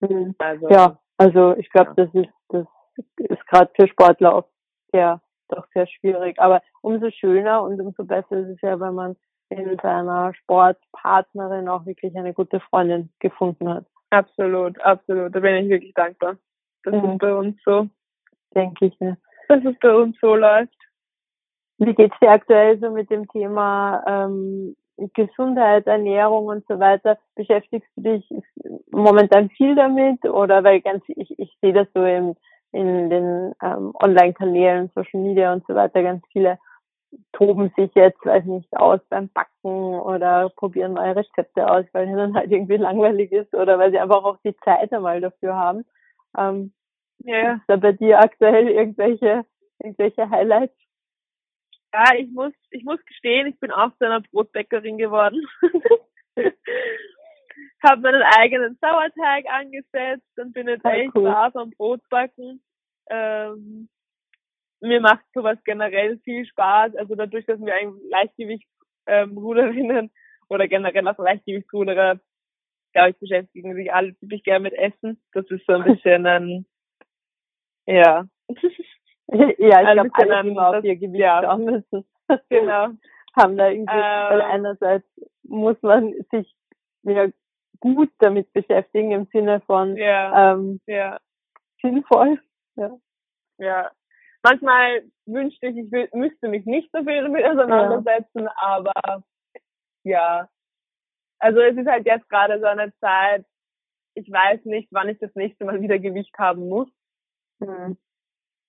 Mhm. 0.00 0.34
Also, 0.38 0.68
ja, 0.68 0.98
also 1.16 1.56
ich 1.56 1.70
glaube, 1.70 1.94
ja. 1.96 2.04
das 2.04 2.14
ist 2.14 2.32
das 2.48 2.66
ist 3.16 3.46
gerade 3.48 3.70
für 3.74 3.88
Sportler 3.88 4.34
auch 4.34 4.48
sehr, 4.92 5.20
doch 5.48 5.66
sehr 5.74 5.86
schwierig. 5.86 6.38
Aber 6.38 6.62
umso 6.80 7.10
schöner 7.10 7.62
und 7.62 7.80
umso 7.80 8.04
besser 8.04 8.36
ist 8.38 8.48
es 8.48 8.60
ja, 8.60 8.78
wenn 8.78 8.94
man 8.94 9.16
in 9.58 9.78
seiner 9.82 10.34
Sportpartnerin 10.34 11.68
auch 11.68 11.86
wirklich 11.86 12.16
eine 12.16 12.32
gute 12.32 12.60
Freundin 12.60 13.10
gefunden 13.20 13.68
hat. 13.68 13.86
Absolut, 14.10 14.80
absolut. 14.80 15.34
Da 15.34 15.40
bin 15.40 15.56
ich 15.56 15.68
wirklich 15.68 15.94
dankbar. 15.94 16.36
Das 16.84 16.94
mhm. 16.94 17.12
ist 17.12 17.18
bei 17.18 17.34
uns 17.34 17.56
so. 17.64 17.88
Denke 18.54 18.86
ich, 18.86 18.96
ja. 19.00 19.16
Dass 19.48 19.64
es 19.64 19.78
bei 19.80 19.94
uns 19.94 20.16
so 20.20 20.34
läuft. 20.34 20.76
Wie 21.78 21.94
geht's 21.94 22.18
dir 22.20 22.30
aktuell 22.30 22.78
so 22.78 22.90
mit 22.90 23.10
dem 23.10 23.26
Thema 23.28 24.02
ähm, 24.06 24.76
Gesundheit, 25.14 25.86
Ernährung 25.86 26.46
und 26.46 26.64
so 26.68 26.78
weiter? 26.78 27.18
Beschäftigst 27.34 27.90
du 27.96 28.02
dich 28.02 28.28
momentan 28.90 29.50
viel 29.50 29.74
damit 29.74 30.24
oder 30.24 30.62
weil 30.62 30.80
ganz 30.80 31.02
ich, 31.08 31.36
ich 31.38 31.56
sehe 31.60 31.72
das 31.72 31.88
so 31.94 32.04
im, 32.04 32.36
in 32.70 33.10
den 33.10 33.52
ähm, 33.60 33.92
Online-Kanälen, 34.00 34.90
Social 34.94 35.20
Media 35.20 35.52
und 35.52 35.66
so 35.66 35.74
weiter, 35.74 36.02
ganz 36.02 36.24
viele 36.30 36.58
toben 37.32 37.72
sich 37.76 37.90
jetzt, 37.94 38.24
weiß 38.24 38.44
nicht, 38.44 38.74
aus 38.76 39.00
beim 39.08 39.28
Backen 39.30 40.00
oder 40.00 40.50
probieren 40.50 40.94
neue 40.94 41.16
Rezepte 41.16 41.68
aus, 41.68 41.84
weil 41.92 42.08
ihnen 42.08 42.34
halt 42.34 42.50
irgendwie 42.50 42.76
langweilig 42.76 43.32
ist 43.32 43.54
oder 43.54 43.78
weil 43.78 43.90
sie 43.90 43.98
einfach 43.98 44.24
auch 44.24 44.38
die 44.44 44.56
Zeit 44.58 44.92
einmal 44.92 45.20
dafür 45.20 45.54
haben. 45.54 45.84
Ähm, 46.36 46.72
ja. 47.18 47.54
Ist 47.54 47.64
da 47.68 47.76
bei 47.76 47.92
dir 47.92 48.20
aktuell 48.20 48.68
irgendwelche, 48.68 49.44
irgendwelche 49.78 50.28
Highlights? 50.30 50.76
Ja, 51.92 52.14
ich 52.16 52.30
muss, 52.32 52.52
ich 52.70 52.84
muss 52.84 53.04
gestehen, 53.06 53.46
ich 53.46 53.58
bin 53.60 53.70
auch 53.70 53.90
zu 53.98 54.04
einer 54.04 54.20
Brotbäckerin 54.20 54.98
geworden. 54.98 55.46
habe 57.84 58.00
meinen 58.00 58.22
eigenen 58.22 58.78
Sauerteig 58.80 59.44
angesetzt 59.50 60.38
und 60.38 60.52
bin 60.52 60.68
jetzt 60.68 60.84
echt 60.84 61.14
cool. 61.14 61.24
brav 61.24 61.54
am 61.56 61.70
Brotbacken. 61.70 62.62
Ähm, 63.10 63.88
mir 64.84 65.00
macht 65.00 65.24
sowas 65.34 65.58
generell 65.64 66.18
viel 66.18 66.46
Spaß. 66.46 66.96
Also 66.96 67.14
dadurch, 67.14 67.46
dass 67.46 67.60
wir 67.60 67.74
eigentlich 67.74 68.10
Leichtgewichtsruderinnen 68.10 70.04
ähm, 70.04 70.10
oder 70.48 70.68
generell 70.68 71.08
auch 71.08 71.18
Leichtgewichtsruderer, 71.18 72.20
glaube 72.92 73.10
ich, 73.10 73.18
beschäftigen 73.18 73.74
sich 73.74 73.92
alle 73.92 74.16
ziemlich 74.18 74.42
gerne 74.44 74.64
mit 74.64 74.74
Essen. 74.74 75.20
Das 75.32 75.46
ist 75.50 75.66
so 75.66 75.74
ein 75.74 75.84
bisschen 75.84 76.26
ein, 76.26 76.66
ja. 77.86 78.26
ja, 79.28 79.48
ich 79.48 79.92
glaube, 79.92 80.10
alle 80.12 80.48
immer 80.48 80.78
auf 80.78 80.84
ihr 80.84 80.96
Gewicht 80.96 81.20
ja. 81.20 81.42
schauen 81.42 81.64
müssen. 81.64 82.04
genau. 82.48 82.88
Haben 83.36 83.56
da 83.56 83.68
irgendwie, 83.68 83.92
ähm, 83.92 84.28
weil 84.30 84.42
einerseits 84.42 85.06
muss 85.42 85.76
man 85.82 86.14
sich 86.30 86.54
ja 87.02 87.28
gut 87.80 88.10
damit 88.18 88.52
beschäftigen 88.52 89.10
im 89.10 89.26
Sinne 89.32 89.60
von 89.66 89.96
ja, 89.96 90.52
ähm, 90.52 90.80
ja. 90.86 91.18
sinnvoll. 91.82 92.40
Ja. 92.76 92.96
ja, 93.58 93.90
manchmal 94.44 95.02
wünschte 95.26 95.66
ich, 95.66 95.76
ich 95.76 96.12
müsste 96.12 96.48
mich 96.48 96.64
nicht 96.66 96.90
so 96.92 97.02
viel 97.02 97.22
damit 97.22 97.44
auseinandersetzen, 97.44 98.44
ja. 98.44 98.52
aber 98.56 99.24
ja. 100.04 100.48
Also 101.40 101.60
es 101.60 101.76
ist 101.76 101.88
halt 101.88 102.06
jetzt 102.06 102.28
gerade 102.28 102.60
so 102.60 102.66
eine 102.66 102.92
Zeit, 103.00 103.44
ich 104.14 104.30
weiß 104.30 104.64
nicht, 104.66 104.88
wann 104.92 105.08
ich 105.08 105.18
das 105.18 105.34
nächste 105.34 105.64
Mal 105.64 105.80
wieder 105.80 105.98
Gewicht 105.98 106.32
haben 106.38 106.68
muss. 106.68 106.88
Mhm. 107.58 107.96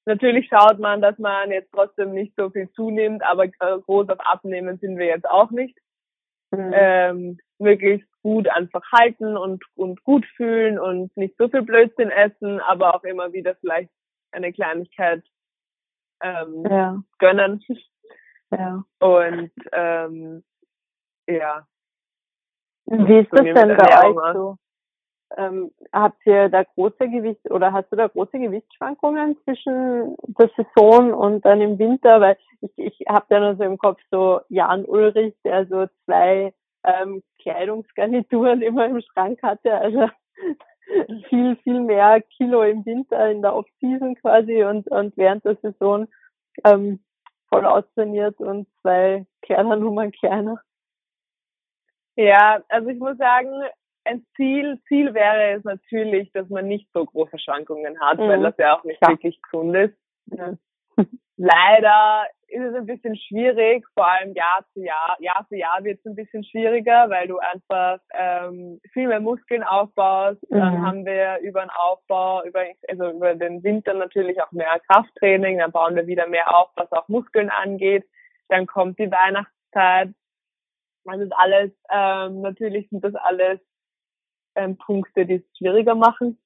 Natürlich 0.05 0.47
schaut 0.47 0.79
man, 0.79 1.01
dass 1.01 1.17
man 1.17 1.51
jetzt 1.51 1.71
trotzdem 1.71 2.13
nicht 2.13 2.33
so 2.35 2.49
viel 2.49 2.69
zunimmt, 2.71 3.23
aber 3.23 3.47
groß 3.47 4.09
auf 4.09 4.19
Abnehmen 4.19 4.77
sind 4.79 4.97
wir 4.97 5.07
jetzt 5.07 5.27
auch 5.27 5.51
nicht. 5.51 5.77
Mhm. 6.51 6.71
Ähm, 6.73 7.37
möglichst 7.59 8.07
gut 8.21 8.47
einfach 8.49 8.83
halten 8.91 9.37
und, 9.37 9.63
und 9.75 10.03
gut 10.03 10.25
fühlen 10.35 10.79
und 10.79 11.15
nicht 11.17 11.35
so 11.37 11.47
viel 11.47 11.63
Blödsinn 11.63 12.11
essen, 12.11 12.59
aber 12.59 12.95
auch 12.95 13.03
immer 13.03 13.33
wieder 13.33 13.55
vielleicht 13.55 13.89
eine 14.31 14.51
Kleinigkeit 14.53 15.23
ähm, 16.21 16.65
ja. 16.69 17.03
gönnen. 17.19 17.63
Ja. 18.51 18.83
Und 18.99 19.51
ähm, 19.71 20.43
ja. 21.27 21.65
Wie 22.85 23.19
ist 23.19 23.31
das 23.31 23.41
denn 23.41 23.77
bei 23.77 24.07
euch 24.07 24.33
so? 24.33 24.57
Ähm, 25.37 25.71
habt 25.91 26.25
ihr 26.25 26.49
da 26.49 26.63
große 26.63 27.09
Gewicht 27.09 27.49
oder 27.49 27.73
hast 27.73 27.91
du 27.91 27.95
da 27.95 28.07
große 28.07 28.37
Gewichtsschwankungen 28.37 29.37
zwischen 29.43 30.15
der 30.27 30.49
Saison 30.55 31.13
und 31.13 31.43
dann 31.43 31.61
im 31.61 31.79
Winter? 31.79 32.21
Weil 32.21 32.37
ich, 32.61 32.71
ich 32.77 33.07
habe 33.07 33.25
da 33.29 33.39
nur 33.39 33.55
so 33.55 33.63
im 33.63 33.77
Kopf 33.77 33.99
so 34.11 34.41
Jan 34.49 34.85
Ulrich, 34.85 35.35
der 35.43 35.65
so 35.65 35.87
zwei 36.05 36.53
ähm, 36.83 37.23
Kleidungsgarnituren 37.39 38.61
immer 38.61 38.85
im 38.85 39.01
Schrank 39.01 39.41
hatte. 39.41 39.73
Also 39.73 40.09
viel, 41.29 41.55
viel 41.57 41.79
mehr 41.81 42.21
Kilo 42.21 42.63
im 42.63 42.85
Winter 42.85 43.29
in 43.29 43.41
der 43.41 43.55
Off-Season 43.55 44.15
quasi 44.15 44.63
und, 44.63 44.87
und 44.89 45.15
während 45.17 45.45
der 45.45 45.55
Saison 45.57 46.07
ähm, 46.63 46.99
voll 47.49 47.65
austrainiert 47.65 48.39
und 48.39 48.67
zwei 48.81 49.25
kleiner 49.41 49.75
Nummern 49.75 50.11
kleiner. 50.11 50.61
Ja, 52.15 52.63
also 52.69 52.89
ich 52.89 52.99
muss 52.99 53.17
sagen, 53.17 53.49
ein 54.05 54.25
Ziel, 54.35 54.79
Ziel 54.87 55.13
wäre 55.13 55.57
es 55.57 55.63
natürlich, 55.63 56.31
dass 56.31 56.49
man 56.49 56.67
nicht 56.67 56.87
so 56.93 57.05
große 57.05 57.39
Schwankungen 57.39 57.99
hat, 57.99 58.19
mhm. 58.19 58.27
weil 58.27 58.41
das 58.41 58.57
ja 58.57 58.77
auch 58.77 58.83
nicht 58.83 59.01
ja. 59.01 59.09
wirklich 59.09 59.41
gesund 59.41 59.75
ist. 59.75 59.97
Ja. 60.27 60.53
Leider 61.37 62.27
ist 62.47 62.63
es 62.63 62.75
ein 62.75 62.85
bisschen 62.85 63.15
schwierig, 63.17 63.85
vor 63.93 64.07
allem 64.07 64.33
Jahr 64.33 64.65
zu 64.73 64.81
Jahr. 64.81 65.17
Jahr 65.19 65.45
für 65.49 65.57
Jahr 65.57 65.83
wird 65.83 65.99
es 65.99 66.05
ein 66.05 66.15
bisschen 66.15 66.43
schwieriger, 66.43 67.09
weil 67.09 67.27
du 67.27 67.39
einfach 67.39 67.99
ähm, 68.13 68.79
viel 68.93 69.07
mehr 69.07 69.19
Muskeln 69.19 69.63
aufbaust. 69.63 70.41
Mhm. 70.49 70.57
Dann 70.57 70.85
haben 70.85 71.05
wir 71.05 71.39
über 71.39 71.61
den 71.61 71.71
Aufbau, 71.71 72.43
über, 72.45 72.63
also 72.87 73.09
über 73.09 73.35
den 73.35 73.63
Winter 73.63 73.93
natürlich 73.93 74.41
auch 74.41 74.51
mehr 74.51 74.79
Krafttraining. 74.87 75.57
Dann 75.57 75.71
bauen 75.71 75.95
wir 75.95 76.07
wieder 76.07 76.27
mehr 76.27 76.55
auf, 76.55 76.69
was 76.75 76.91
auch 76.91 77.07
Muskeln 77.09 77.49
angeht. 77.49 78.05
Dann 78.47 78.67
kommt 78.67 78.99
die 78.99 79.11
Weihnachtszeit. 79.11 80.13
Das 81.03 81.19
ist 81.19 81.33
alles, 81.35 81.71
ähm, 81.91 82.41
natürlich 82.41 82.89
sind 82.89 83.03
das 83.03 83.15
alles 83.15 83.59
ähm, 84.55 84.77
Punkte, 84.77 85.25
die 85.25 85.35
es 85.35 85.57
schwieriger 85.57 85.95
machen. 85.95 86.39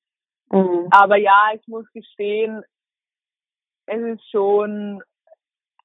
Mhm. 0.52 0.88
Aber 0.92 1.18
ja, 1.18 1.52
ich 1.54 1.68
muss 1.68 1.86
gestehen, 1.94 2.64
es 3.90 4.02
ist 4.02 4.30
schon, 4.30 5.02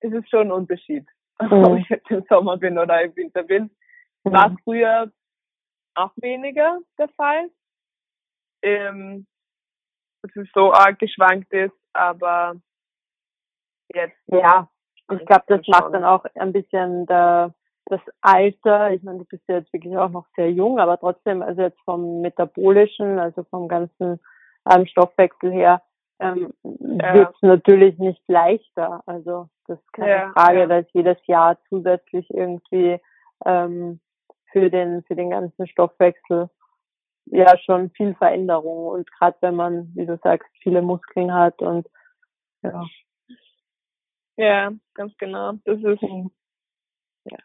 es 0.01 0.13
ist 0.13 0.29
schon 0.31 0.49
ein 0.49 0.53
Unterschied, 0.53 1.07
mhm. 1.41 1.65
ob 1.65 1.79
ich 1.79 1.89
jetzt 1.89 2.11
im 2.11 2.25
Sommer 2.29 2.57
bin 2.57 2.79
oder 2.79 3.03
im 3.03 3.15
Winter 3.17 3.43
bin. 3.43 3.71
Mhm. 4.25 4.33
War 4.33 4.57
früher 4.63 5.11
auch 5.95 6.13
weniger 6.17 6.79
der 6.99 7.09
Fall. 7.09 7.51
Ähm, 8.63 9.27
dass 10.23 10.37
es 10.37 10.49
so 10.55 10.73
arg 10.73 10.99
geschwankt 10.99 11.53
ist, 11.53 11.75
aber 11.93 12.57
jetzt. 13.93 14.17
Ja, 14.27 14.69
ich 15.11 15.27
glaube, 15.27 15.45
das 15.49 15.61
macht 15.69 15.93
dann 15.93 16.05
auch 16.05 16.25
ein 16.35 16.53
bisschen 16.53 17.07
der, 17.07 17.55
das 17.87 18.01
Alter. 18.23 18.91
Ich 18.93 19.03
meine, 19.03 19.19
du 19.19 19.25
bist 19.27 19.43
ja 19.49 19.57
jetzt 19.57 19.73
wirklich 19.73 19.97
auch 19.97 20.09
noch 20.09 20.27
sehr 20.35 20.51
jung, 20.51 20.79
aber 20.79 20.99
trotzdem, 20.99 21.43
also 21.43 21.61
jetzt 21.61 21.81
vom 21.85 22.23
metabolischen, 22.23 23.19
also 23.19 23.45
vom 23.45 23.69
ganzen 23.69 24.19
ähm, 24.71 24.87
Stoffwechsel 24.87 25.53
her, 25.53 25.83
ähm, 26.25 26.53
ja. 26.63 27.15
wird 27.15 27.35
es 27.35 27.43
natürlich 27.43 27.99
nicht 27.99 28.23
leichter. 28.29 29.03
Also 29.07 29.49
das 29.67 29.79
ist 29.79 29.93
keine 29.93 30.11
ja, 30.11 30.33
Frage, 30.33 30.61
ja. 30.61 30.67
dass 30.67 30.87
jedes 30.93 31.19
Jahr 31.27 31.59
zusätzlich 31.69 32.29
irgendwie 32.31 33.01
ähm, 33.45 34.01
für 34.53 34.71
den 34.71 35.03
für 35.05 35.17
den 35.17 35.31
ganzen 35.31 35.67
Stoffwechsel 35.67 36.49
ja 37.27 37.57
schon 37.59 37.91
viel 37.91 38.15
Veränderung 38.15 38.87
und 38.87 39.11
gerade 39.13 39.37
wenn 39.41 39.57
man, 39.57 39.91
wie 39.95 40.07
du 40.07 40.19
sagst, 40.23 40.49
viele 40.63 40.83
Muskeln 40.83 41.33
hat 41.33 41.61
und 41.63 41.89
ja. 42.63 42.85
Ja, 44.37 44.73
ganz 44.95 45.17
genau. 45.17 45.53
Das 45.65 45.79
ist 45.79 46.03
ja. 46.03 47.39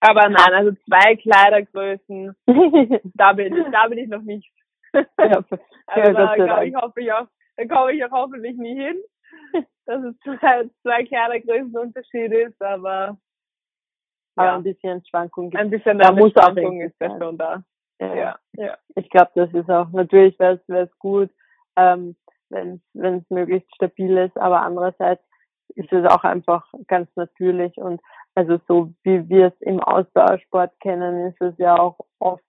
Aber 0.00 0.28
nein, 0.28 0.52
also 0.52 0.72
zwei 0.86 1.16
Kleidergrößen, 1.16 2.36
da 3.14 3.32
bin 3.32 3.56
ich, 3.56 3.64
da 3.72 3.88
bin 3.88 3.98
ich 3.98 4.08
noch 4.08 4.22
nicht. 4.22 4.52
ja, 4.92 5.02
also 5.86 6.18
ja, 6.18 6.36
da, 6.36 6.62
ich 6.62 6.74
hoffe 6.74 7.00
ich 7.00 7.12
auch 7.12 7.26
da 7.56 7.66
komme 7.66 7.92
ich 7.92 8.04
auch 8.04 8.10
hoffentlich 8.10 8.56
nie 8.56 8.74
hin, 8.74 8.96
dass 9.86 10.02
es 10.04 10.18
zwei, 10.20 10.68
zwei 10.82 11.04
kleine 11.04 11.40
Größenunterschied 11.40 12.32
ist, 12.32 12.60
aber 12.62 13.18
aber 14.36 14.48
ja. 14.48 14.56
ein 14.56 14.62
bisschen 14.64 15.04
Schwankung 15.06 15.50
gibt. 15.50 15.62
Ein 15.62 15.70
bisschen 15.70 15.98
da 15.98 16.10
muss 16.10 16.32
Schwankung 16.32 16.80
ist 16.80 16.96
ja 17.00 17.16
schon 17.18 17.38
da. 17.38 17.62
Ja, 18.00 18.14
ja. 18.14 18.38
ja. 18.54 18.76
Ich 18.96 19.08
glaube, 19.10 19.30
das 19.34 19.52
ist 19.52 19.70
auch, 19.70 19.90
natürlich 19.90 20.38
wäre 20.38 20.60
es 20.66 20.98
gut, 20.98 21.30
ähm, 21.76 22.16
wenn 22.50 22.80
es 22.94 23.30
möglichst 23.30 23.72
stabil 23.74 24.16
ist, 24.18 24.36
aber 24.36 24.62
andererseits 24.62 25.22
ist 25.76 25.92
es 25.92 26.04
auch 26.06 26.24
einfach 26.24 26.66
ganz 26.86 27.08
natürlich 27.16 27.76
und 27.78 28.00
also 28.34 28.60
so 28.68 28.92
wie 29.02 29.28
wir 29.28 29.46
es 29.48 29.60
im 29.60 29.80
Ausdauersport 29.80 30.72
kennen, 30.80 31.28
ist 31.28 31.40
es 31.40 31.56
ja 31.58 31.78
auch 31.78 31.98
oft 32.18 32.44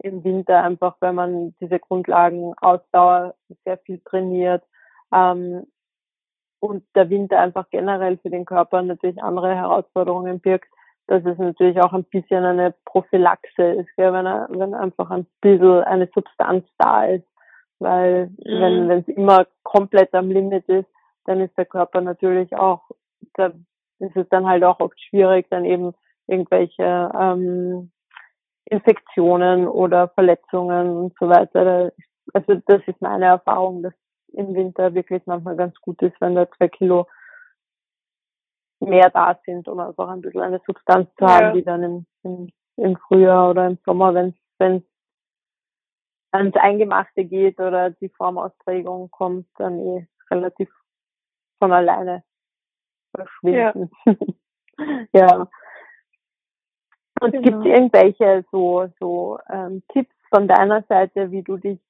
im 0.00 0.24
Winter 0.24 0.62
einfach, 0.62 0.96
wenn 1.00 1.14
man 1.14 1.54
diese 1.60 1.78
Grundlagen 1.78 2.54
Ausdauer 2.58 3.34
sehr 3.64 3.78
viel 3.78 4.00
trainiert 4.00 4.62
ähm, 5.12 5.66
und 6.60 6.84
der 6.94 7.10
Winter 7.10 7.38
einfach 7.40 7.68
generell 7.70 8.18
für 8.18 8.30
den 8.30 8.44
Körper 8.44 8.82
natürlich 8.82 9.22
andere 9.22 9.54
Herausforderungen 9.54 10.40
birgt, 10.40 10.68
dass 11.06 11.24
es 11.24 11.38
natürlich 11.38 11.80
auch 11.80 11.92
ein 11.92 12.04
bisschen 12.04 12.44
eine 12.44 12.74
Prophylaxe 12.84 13.62
ist, 13.62 13.88
gell, 13.96 14.12
wenn, 14.12 14.26
er, 14.26 14.46
wenn 14.50 14.74
einfach 14.74 15.10
ein 15.10 15.26
bisschen 15.40 15.82
eine 15.84 16.08
Substanz 16.14 16.66
da 16.76 17.06
ist, 17.06 17.26
weil 17.78 18.26
mhm. 18.26 18.60
wenn 18.60 18.88
wenn 18.88 19.00
es 19.00 19.08
immer 19.08 19.46
komplett 19.62 20.14
am 20.14 20.30
Limit 20.30 20.68
ist, 20.68 20.88
dann 21.24 21.40
ist 21.40 21.56
der 21.56 21.66
Körper 21.66 22.00
natürlich 22.00 22.54
auch, 22.56 22.82
da 23.34 23.52
ist 24.00 24.16
es 24.16 24.28
dann 24.28 24.46
halt 24.46 24.64
auch 24.64 24.80
oft 24.80 25.00
schwierig, 25.00 25.46
dann 25.50 25.64
eben 25.64 25.92
irgendwelche 26.26 27.10
ähm, 27.18 27.90
Infektionen 28.70 29.66
oder 29.66 30.08
Verletzungen 30.08 30.90
und 30.90 31.14
so 31.18 31.28
weiter. 31.28 31.92
Also 32.34 32.54
das 32.66 32.82
ist 32.86 33.00
meine 33.00 33.26
Erfahrung, 33.26 33.82
dass 33.82 33.94
im 34.32 34.54
Winter 34.54 34.94
wirklich 34.94 35.22
manchmal 35.26 35.56
ganz 35.56 35.74
gut 35.80 36.00
ist, 36.02 36.20
wenn 36.20 36.34
da 36.34 36.50
zwei 36.52 36.68
Kilo 36.68 37.06
mehr 38.80 39.10
da 39.10 39.38
sind, 39.44 39.66
um 39.68 39.80
einfach 39.80 40.08
ein 40.08 40.20
bisschen 40.20 40.42
eine 40.42 40.60
Substanz 40.66 41.08
zu 41.18 41.26
haben, 41.26 41.46
ja. 41.46 41.52
die 41.52 41.64
dann 41.64 41.82
im, 41.82 42.06
im, 42.22 42.52
im 42.76 42.96
Frühjahr 42.96 43.50
oder 43.50 43.66
im 43.66 43.78
Sommer, 43.84 44.14
wenn 44.14 44.34
es 44.58 44.82
ans 46.30 46.56
Eingemachte 46.56 47.24
geht 47.24 47.58
oder 47.58 47.90
die 47.90 48.10
Formausprägung 48.10 49.10
kommt, 49.10 49.46
dann 49.56 49.78
eh 49.78 50.06
relativ 50.30 50.70
von 51.58 51.72
alleine 51.72 52.22
verschwinden. 53.14 53.90
Ja. 54.04 54.14
ja. 55.12 55.48
Und 57.20 57.32
genau. 57.32 57.42
gibt 57.42 57.58
es 57.58 57.64
irgendwelche 57.66 58.44
so, 58.50 58.88
so 59.00 59.38
ähm, 59.50 59.82
Tipps 59.92 60.14
von 60.30 60.46
deiner 60.48 60.82
Seite, 60.88 61.30
wie 61.30 61.42
du 61.42 61.56
dich 61.56 61.80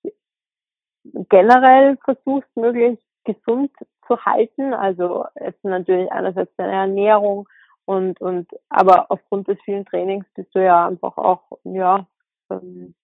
generell 1.28 1.96
versuchst, 2.04 2.48
möglichst 2.56 3.04
gesund 3.24 3.70
zu 4.06 4.24
halten? 4.24 4.74
Also 4.74 5.24
jetzt 5.40 5.62
natürlich 5.64 6.10
einerseits 6.12 6.54
deine 6.56 6.72
Ernährung 6.72 7.48
und, 7.84 8.20
und 8.20 8.48
aber 8.68 9.10
aufgrund 9.10 9.48
des 9.48 9.58
vielen 9.64 9.86
Trainings 9.86 10.26
bist 10.34 10.54
du 10.54 10.62
ja 10.62 10.86
einfach 10.86 11.16
auch, 11.16 11.42
ja, 11.64 12.06
ähm, 12.50 12.94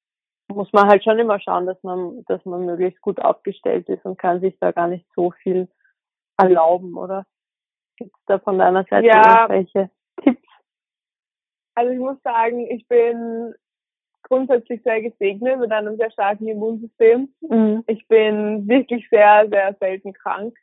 muss 0.48 0.72
man 0.72 0.88
halt 0.88 1.02
schon 1.02 1.18
immer 1.18 1.40
schauen, 1.40 1.66
dass 1.66 1.82
man, 1.82 2.22
dass 2.26 2.44
man 2.44 2.66
möglichst 2.66 3.00
gut 3.00 3.18
aufgestellt 3.18 3.88
ist 3.88 4.04
und 4.04 4.18
kann 4.18 4.40
sich 4.40 4.58
da 4.60 4.72
gar 4.72 4.88
nicht 4.88 5.06
so 5.14 5.30
viel 5.30 5.68
erlauben, 6.36 6.96
oder? 6.96 7.24
Gibt 7.96 8.14
es 8.14 8.22
da 8.26 8.38
von 8.38 8.58
deiner 8.58 8.84
Seite 8.84 9.06
ja. 9.06 9.48
irgendwelche? 9.48 9.90
Also 11.74 11.92
ich 11.92 11.98
muss 11.98 12.20
sagen, 12.22 12.70
ich 12.70 12.86
bin 12.88 13.54
grundsätzlich 14.22 14.82
sehr 14.82 15.02
gesegnet 15.02 15.58
mit 15.58 15.72
einem 15.72 15.96
sehr 15.96 16.10
starken 16.10 16.48
Immunsystem. 16.48 17.34
Mhm. 17.40 17.84
Ich 17.86 18.06
bin 18.08 18.66
wirklich 18.68 19.08
sehr, 19.10 19.48
sehr 19.50 19.76
selten 19.80 20.12
krank. 20.12 20.56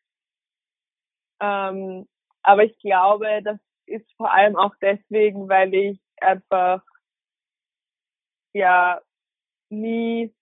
Ähm, 1.40 2.08
aber 2.44 2.64
ich 2.64 2.78
glaube, 2.80 3.42
das 3.44 3.60
ist 3.86 4.10
vor 4.18 4.32
allem 4.32 4.56
auch 4.56 4.74
deswegen, 4.82 5.50
weil 5.50 5.74
ich 5.74 6.00
einfach 6.20 6.84
ja 8.54 9.02
nie 9.70 10.34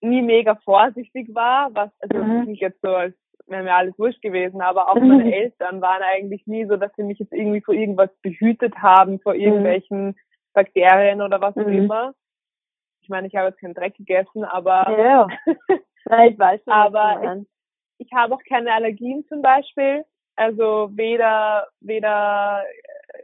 nie 0.00 0.22
mega 0.22 0.54
vorsichtig 0.56 1.34
war, 1.34 1.74
was 1.74 1.90
also 2.00 2.22
mhm. 2.22 2.44
nicht 2.44 2.60
jetzt 2.60 2.80
so 2.82 2.94
als 2.94 3.16
wäre 3.46 3.62
mir 3.62 3.74
alles 3.74 3.98
wurscht 3.98 4.22
gewesen, 4.22 4.60
aber 4.60 4.88
auch 4.90 5.00
meine 5.00 5.34
Eltern 5.34 5.80
waren 5.80 6.02
eigentlich 6.02 6.46
nie 6.46 6.66
so, 6.66 6.76
dass 6.76 6.92
sie 6.96 7.02
mich 7.02 7.18
jetzt 7.18 7.32
irgendwie 7.32 7.60
vor 7.60 7.74
irgendwas 7.74 8.10
behütet 8.22 8.74
haben, 8.76 9.20
vor 9.20 9.34
mhm. 9.34 9.40
irgendwelchen. 9.40 10.16
Bakterien 10.56 11.20
oder 11.20 11.40
was 11.40 11.56
auch 11.56 11.66
mhm. 11.66 11.84
immer. 11.84 12.14
Ich 13.02 13.08
meine, 13.08 13.28
ich 13.28 13.36
habe 13.36 13.48
jetzt 13.48 13.60
keinen 13.60 13.74
Dreck 13.74 13.94
gegessen, 13.94 14.42
aber 14.42 14.98
ja. 14.98 15.28
ja 16.10 16.24
ich 16.26 16.36
weiß 16.36 16.62
schon, 16.64 16.72
aber 16.72 17.44
ich, 17.98 18.06
ich 18.06 18.12
habe 18.12 18.34
auch 18.34 18.42
keine 18.48 18.72
Allergien 18.72 19.24
zum 19.28 19.42
Beispiel. 19.42 20.04
Also 20.34 20.90
weder 20.92 21.68
weder 21.80 22.64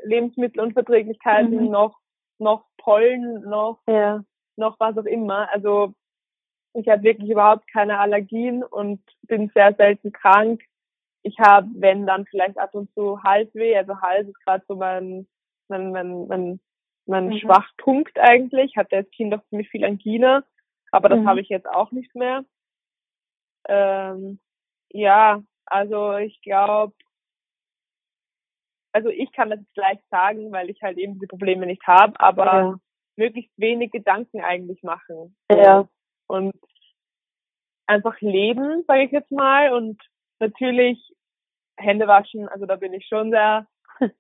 Lebensmittelunverträglichkeiten 0.04 1.64
mhm. 1.64 1.70
noch 1.70 1.98
noch 2.38 2.64
Pollen 2.78 3.42
noch 3.48 3.80
ja. 3.88 4.22
noch 4.56 4.78
was 4.78 4.96
auch 4.98 5.06
immer. 5.06 5.48
Also 5.52 5.94
ich 6.74 6.88
habe 6.88 7.02
wirklich 7.02 7.30
überhaupt 7.30 7.70
keine 7.70 7.98
Allergien 7.98 8.64
und 8.64 9.00
bin 9.22 9.50
sehr 9.54 9.74
selten 9.74 10.12
krank. 10.12 10.62
Ich 11.22 11.38
habe, 11.38 11.68
wenn 11.74 12.06
dann 12.06 12.26
vielleicht 12.26 12.58
ab 12.58 12.74
und 12.74 12.92
zu 12.94 13.22
Halsweh, 13.22 13.76
also 13.76 14.00
Hals 14.00 14.28
ist 14.28 14.44
gerade 14.44 14.64
so 14.66 14.76
mein 14.76 15.26
mein 15.68 15.92
mein 15.92 16.26
mein, 16.26 16.60
mein 17.06 17.26
mhm. 17.26 17.38
Schwachpunkt 17.38 18.18
eigentlich. 18.18 18.72
Ich 18.72 18.76
hatte 18.76 18.96
als 18.96 19.10
Kind 19.10 19.34
auch 19.34 19.44
ziemlich 19.48 19.68
viel 19.68 19.84
Angina, 19.84 20.44
aber 20.90 21.10
das 21.10 21.20
mhm. 21.20 21.28
habe 21.28 21.40
ich 21.40 21.48
jetzt 21.48 21.68
auch 21.68 21.92
nicht 21.92 22.14
mehr. 22.14 22.44
Ähm, 23.68 24.40
ja, 24.90 25.42
also 25.66 26.16
ich 26.16 26.40
glaube, 26.42 26.94
also 28.92 29.08
ich 29.08 29.30
kann 29.32 29.50
das 29.50 29.60
jetzt 29.60 29.76
leicht 29.76 30.02
sagen, 30.10 30.50
weil 30.52 30.68
ich 30.70 30.82
halt 30.82 30.98
eben 30.98 31.14
diese 31.14 31.28
Probleme 31.28 31.66
nicht 31.66 31.86
habe, 31.86 32.18
aber 32.18 32.44
ja. 32.44 32.76
möglichst 33.16 33.52
wenig 33.56 33.92
Gedanken 33.92 34.40
eigentlich 34.40 34.82
machen. 34.82 35.36
Ja 35.50 35.86
und 36.32 36.54
einfach 37.86 38.20
leben, 38.20 38.84
sage 38.86 39.04
ich 39.04 39.12
jetzt 39.12 39.30
mal. 39.30 39.72
Und 39.72 40.00
natürlich 40.40 40.98
Hände 41.76 42.06
waschen, 42.06 42.48
also 42.48 42.66
da 42.66 42.76
bin 42.76 42.92
ich 42.92 43.06
schon 43.06 43.30
sehr, 43.30 43.66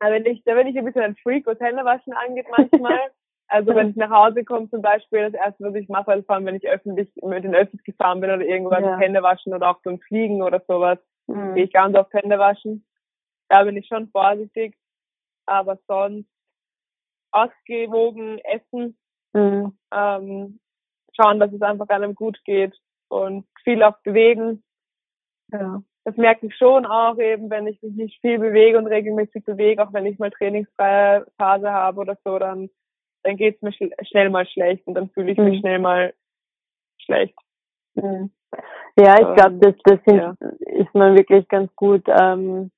da 0.00 0.10
bin 0.10 0.26
ich, 0.26 0.42
da 0.44 0.54
bin 0.54 0.66
ich 0.66 0.76
ein 0.76 0.84
bisschen 0.84 1.02
ein 1.02 1.16
Freak, 1.16 1.46
was 1.46 1.60
Hände 1.60 1.84
waschen 1.84 2.12
angeht 2.12 2.46
manchmal. 2.50 2.98
Also 3.48 3.74
wenn 3.74 3.90
ich 3.90 3.96
nach 3.96 4.08
Hause 4.08 4.44
komme 4.44 4.70
zum 4.70 4.80
Beispiel, 4.80 5.30
das 5.30 5.34
erste, 5.34 5.64
was 5.64 5.74
ich 5.74 5.86
mache, 5.90 6.14
ist 6.14 6.26
fahren, 6.26 6.46
wenn 6.46 6.54
ich 6.54 6.66
öffentlich 6.66 7.10
mit 7.22 7.44
den 7.44 7.54
Öffis 7.54 7.82
gefahren 7.82 8.22
bin 8.22 8.30
oder 8.30 8.46
irgendwas, 8.46 8.80
ja. 8.80 8.96
Hände 8.96 9.22
waschen 9.22 9.52
oder 9.52 9.68
auch 9.68 9.82
beim 9.82 9.98
Fliegen 9.98 10.40
oder 10.42 10.62
sowas, 10.66 10.98
mhm. 11.26 11.54
gehe 11.54 11.64
ich 11.64 11.72
ganz 11.72 11.94
oft 11.94 12.14
Hände 12.14 12.38
waschen. 12.38 12.86
Da 13.50 13.64
bin 13.64 13.76
ich 13.76 13.86
schon 13.86 14.08
vorsichtig. 14.08 14.74
Aber 15.44 15.78
sonst 15.86 16.30
ausgewogen 17.30 18.38
essen, 18.38 18.96
mhm. 19.34 19.76
ähm, 19.92 20.60
schauen, 21.14 21.40
dass 21.40 21.52
es 21.52 21.62
einfach 21.62 21.88
einem 21.88 22.14
gut 22.14 22.38
geht 22.44 22.74
und 23.08 23.46
viel 23.64 23.82
auch 23.82 23.98
bewegen. 24.02 24.62
Ja. 25.52 25.82
Das 26.04 26.16
merke 26.16 26.46
ich 26.46 26.56
schon 26.56 26.84
auch 26.84 27.18
eben, 27.18 27.48
wenn 27.50 27.66
ich 27.66 27.80
mich 27.82 27.94
nicht 27.94 28.20
viel 28.20 28.38
bewege 28.38 28.78
und 28.78 28.86
regelmäßig 28.86 29.44
bewege, 29.44 29.82
auch 29.82 29.92
wenn 29.92 30.06
ich 30.06 30.18
mal 30.18 30.30
trainingsfreie 30.30 31.26
Phase 31.38 31.70
habe 31.70 32.00
oder 32.00 32.18
so, 32.24 32.38
dann, 32.38 32.70
dann 33.22 33.36
geht 33.36 33.56
es 33.56 33.62
mir 33.62 33.72
schl 33.72 33.90
schnell 34.02 34.30
mal 34.30 34.46
schlecht 34.46 34.86
und 34.86 34.94
dann 34.94 35.10
fühle 35.10 35.32
ich 35.32 35.38
mhm. 35.38 35.44
mich 35.44 35.60
schnell 35.60 35.78
mal 35.78 36.12
schlecht. 36.98 37.38
Mhm. 37.94 38.32
Ja, 38.98 39.14
ich 39.14 39.36
glaube, 39.36 39.58
das, 39.60 39.74
das 39.84 40.00
sind, 40.04 40.18
ja. 40.18 40.34
ist 40.60 40.94
man 40.94 41.16
wirklich 41.16 41.46
ganz 41.48 41.74
gut 41.76 42.04
ähm, 42.08 42.70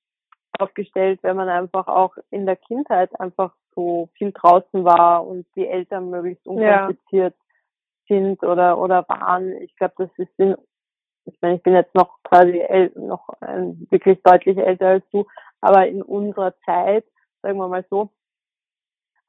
aufgestellt, 0.59 1.21
wenn 1.23 1.37
man 1.37 1.49
einfach 1.49 1.89
auch 1.89 2.17
in 2.31 2.47
der 2.47 2.57
Kindheit 2.57 3.19
einfach 3.19 3.55
so 3.75 4.09
viel 4.15 4.33
draußen 4.33 4.85
war 4.85 5.27
und 5.27 5.47
die 5.57 5.67
Eltern 5.67 6.11
möglichst 6.11 6.47
unkompliziert 6.47 7.35
sind 8.09 8.43
oder 8.43 8.79
oder 8.79 9.05
waren. 9.09 9.53
Ich 9.63 9.75
glaube, 9.77 9.95
das 9.99 10.11
ist 10.17 10.33
in 10.39 10.57
ich 11.27 11.39
meine, 11.41 11.57
ich 11.57 11.63
bin 11.63 11.75
jetzt 11.75 11.95
noch 11.95 12.23
quasi 12.23 12.59
äl 12.59 12.93
noch 12.97 13.29
ähm, 13.47 13.87
wirklich 13.91 14.23
deutlich 14.23 14.59
älter 14.59 14.89
als 14.89 15.05
du, 15.11 15.25
aber 15.61 15.87
in 15.87 16.03
unserer 16.03 16.55
Zeit, 16.65 17.05
sagen 17.43 17.59
wir 17.59 17.69
mal 17.69 17.85
so, 17.89 18.11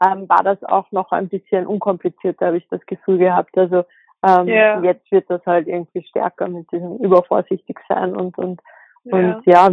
ähm, 0.04 0.28
war 0.28 0.44
das 0.44 0.62
auch 0.64 0.92
noch 0.92 1.12
ein 1.12 1.30
bisschen 1.30 1.66
unkomplizierter, 1.66 2.48
habe 2.48 2.58
ich 2.58 2.68
das 2.68 2.86
Gefühl 2.86 3.18
gehabt. 3.18 3.58
Also 3.58 3.86
ähm, 4.28 4.48
yeah. 4.48 4.82
jetzt 4.84 5.10
wird 5.12 5.30
das 5.30 5.46
halt 5.46 5.68
irgendwie 5.68 6.04
stärker 6.04 6.48
mit 6.48 6.70
diesem 6.72 6.98
übervorsichtig 6.98 7.78
sein 7.88 8.16
und 8.16 8.38
und 8.38 8.62
yeah. 9.06 9.38
und 9.38 9.46
ja, 9.46 9.70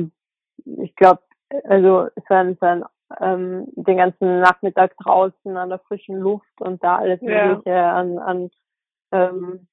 ich 0.82 0.94
glaube, 0.94 1.22
also 1.64 2.08
so 2.28 2.34
ein, 2.34 2.56
so 2.60 2.66
ein 2.66 2.84
ähm, 3.20 3.66
den 3.74 3.96
ganzen 3.96 4.40
Nachmittag 4.40 4.96
draußen 4.98 5.56
an 5.56 5.68
der 5.68 5.80
frischen 5.80 6.18
Luft 6.18 6.60
und 6.60 6.82
da 6.84 6.96
alles 6.98 7.20
yeah. 7.20 7.48
Mögliche 7.48 7.76
an, 7.76 8.18
an 8.18 8.50
ähm, 9.12 9.66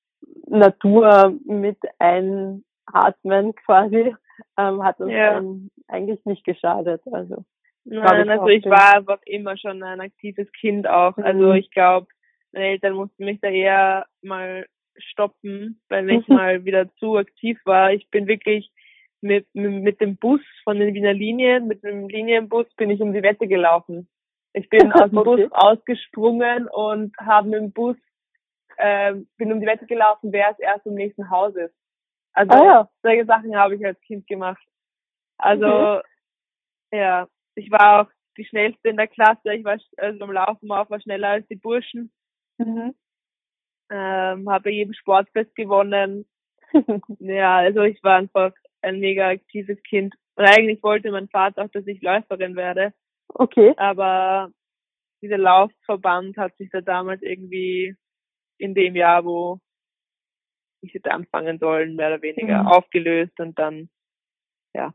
Natur 0.48 1.34
mit 1.46 1.78
einatmen 2.00 3.56
quasi, 3.66 4.16
ähm, 4.58 4.84
hat 4.84 5.00
uns 5.00 5.12
ja. 5.12 5.42
eigentlich 5.88 6.24
nicht 6.26 6.44
geschadet. 6.44 7.02
Also 7.12 7.46
Nein, 7.86 8.26
ich 8.26 8.30
also 8.30 8.48
ich 8.48 8.66
war 8.66 8.98
einfach 8.98 9.20
immer 9.26 9.58
schon 9.58 9.82
ein 9.84 10.02
aktives 10.02 10.52
Kind 10.52 10.88
auch. 10.88 11.18
Also 11.18 11.40
mhm. 11.40 11.46
Also 11.46 11.54
ich 11.54 11.72
glaube, 11.72 12.08
meine 12.52 12.68
Eltern 12.68 12.94
mussten 12.94 13.26
mich 13.26 13.40
da 13.42 13.50
eher 13.50 14.06
mal 14.22 14.66
stoppen, 14.98 15.82
weil 15.90 16.10
ich 16.10 16.28
mal 16.28 16.66
wieder 16.66 16.94
zu 16.96 17.18
aktiv 17.18 17.60
war. 17.66 17.94
Ich 17.94 18.10
bin 18.10 18.28
wirklich 18.28 18.72
mit, 19.22 19.48
mit 19.54 20.02
dem 20.02 20.18
Bus 20.18 20.42
von 20.64 20.80
den 20.80 20.94
Wiener 20.94 21.14
Linien, 21.14 21.68
mit 21.68 21.84
dem 21.84 22.08
Linienbus 22.08 22.68
bin 22.76 22.90
ich 22.90 23.02
um 23.02 23.14
die 23.14 23.24
Wette 23.24 23.48
gelaufen. 23.48 24.08
Ich 24.54 24.70
bin 24.70 24.92
aus 24.94 25.10
dem. 25.10 25.24
Bus 25.24 25.52
ausgesprungen 25.52 26.68
und 26.68 27.16
habe 27.18 27.50
mit 27.50 27.60
dem 27.60 27.72
Bus 27.72 27.98
äh, 28.80 29.14
bin 29.38 29.52
um 29.52 29.60
die 29.60 29.68
Wette 29.68 29.86
gelaufen, 29.86 30.32
wer 30.32 30.52
es 30.52 30.60
erst 30.60 30.86
im 30.86 30.96
nächsten 30.96 31.30
Haus 31.30 31.56
ist. 31.56 31.76
Also 32.34 32.54
ah, 32.54 32.66
ja. 32.66 32.90
solche 33.04 33.26
Sachen 33.26 33.56
habe 33.56 33.76
ich 33.76 33.86
als 33.86 34.00
Kind 34.02 34.26
gemacht. 34.28 34.66
Also 35.38 35.68
mhm. 35.68 36.98
ja, 36.98 37.28
ich 37.56 37.70
war 37.72 38.02
auch 38.02 38.12
die 38.38 38.46
schnellste 38.46 38.90
in 38.90 38.98
der 38.98 39.08
Klasse. 39.08 39.54
Ich 39.54 39.66
war 39.66 39.78
also 39.98 40.20
beim 40.20 40.32
Laufen 40.32 40.72
auch 40.72 40.90
war 40.90 41.02
schneller 41.02 41.30
als 41.30 41.48
die 41.48 41.56
Burschen. 41.56 42.12
Mhm. 42.58 42.96
Ähm, 43.92 44.50
habe 44.50 44.72
jedem 44.72 44.94
Sportfest 44.94 45.54
gewonnen. 45.56 46.26
ja, 47.20 47.58
also 47.58 47.82
ich 47.82 48.02
war 48.04 48.18
einfach 48.18 48.54
ein 48.82 49.00
mega 49.00 49.30
aktives 49.30 49.82
Kind. 49.84 50.16
Und 50.36 50.46
eigentlich 50.46 50.82
wollte 50.84 51.12
mein 51.12 51.28
Vater 51.28 51.66
auch, 51.66 51.72
dass 51.72 51.86
ich 51.88 52.02
Läuferin 52.02 52.56
werde. 52.56 52.94
Okay. 53.28 53.74
Aber 53.76 54.52
dieser 55.22 55.38
Laufverband 55.38 56.38
hat 56.38 56.56
sich 56.56 56.70
da 56.70 56.80
damals 56.80 57.22
irgendwie 57.22 57.96
in 58.60 58.76
dem 58.76 58.96
Jahr, 58.96 59.26
wo 59.26 59.60
ich 60.82 60.94
hätte 60.94 61.12
anfangen 61.12 61.60
sollen, 61.60 61.96
mehr 61.96 62.08
oder 62.08 62.22
weniger 62.22 62.64
mhm. 62.64 62.68
aufgelöst 62.68 63.40
und 63.40 63.58
dann, 63.58 63.90
ja. 64.74 64.94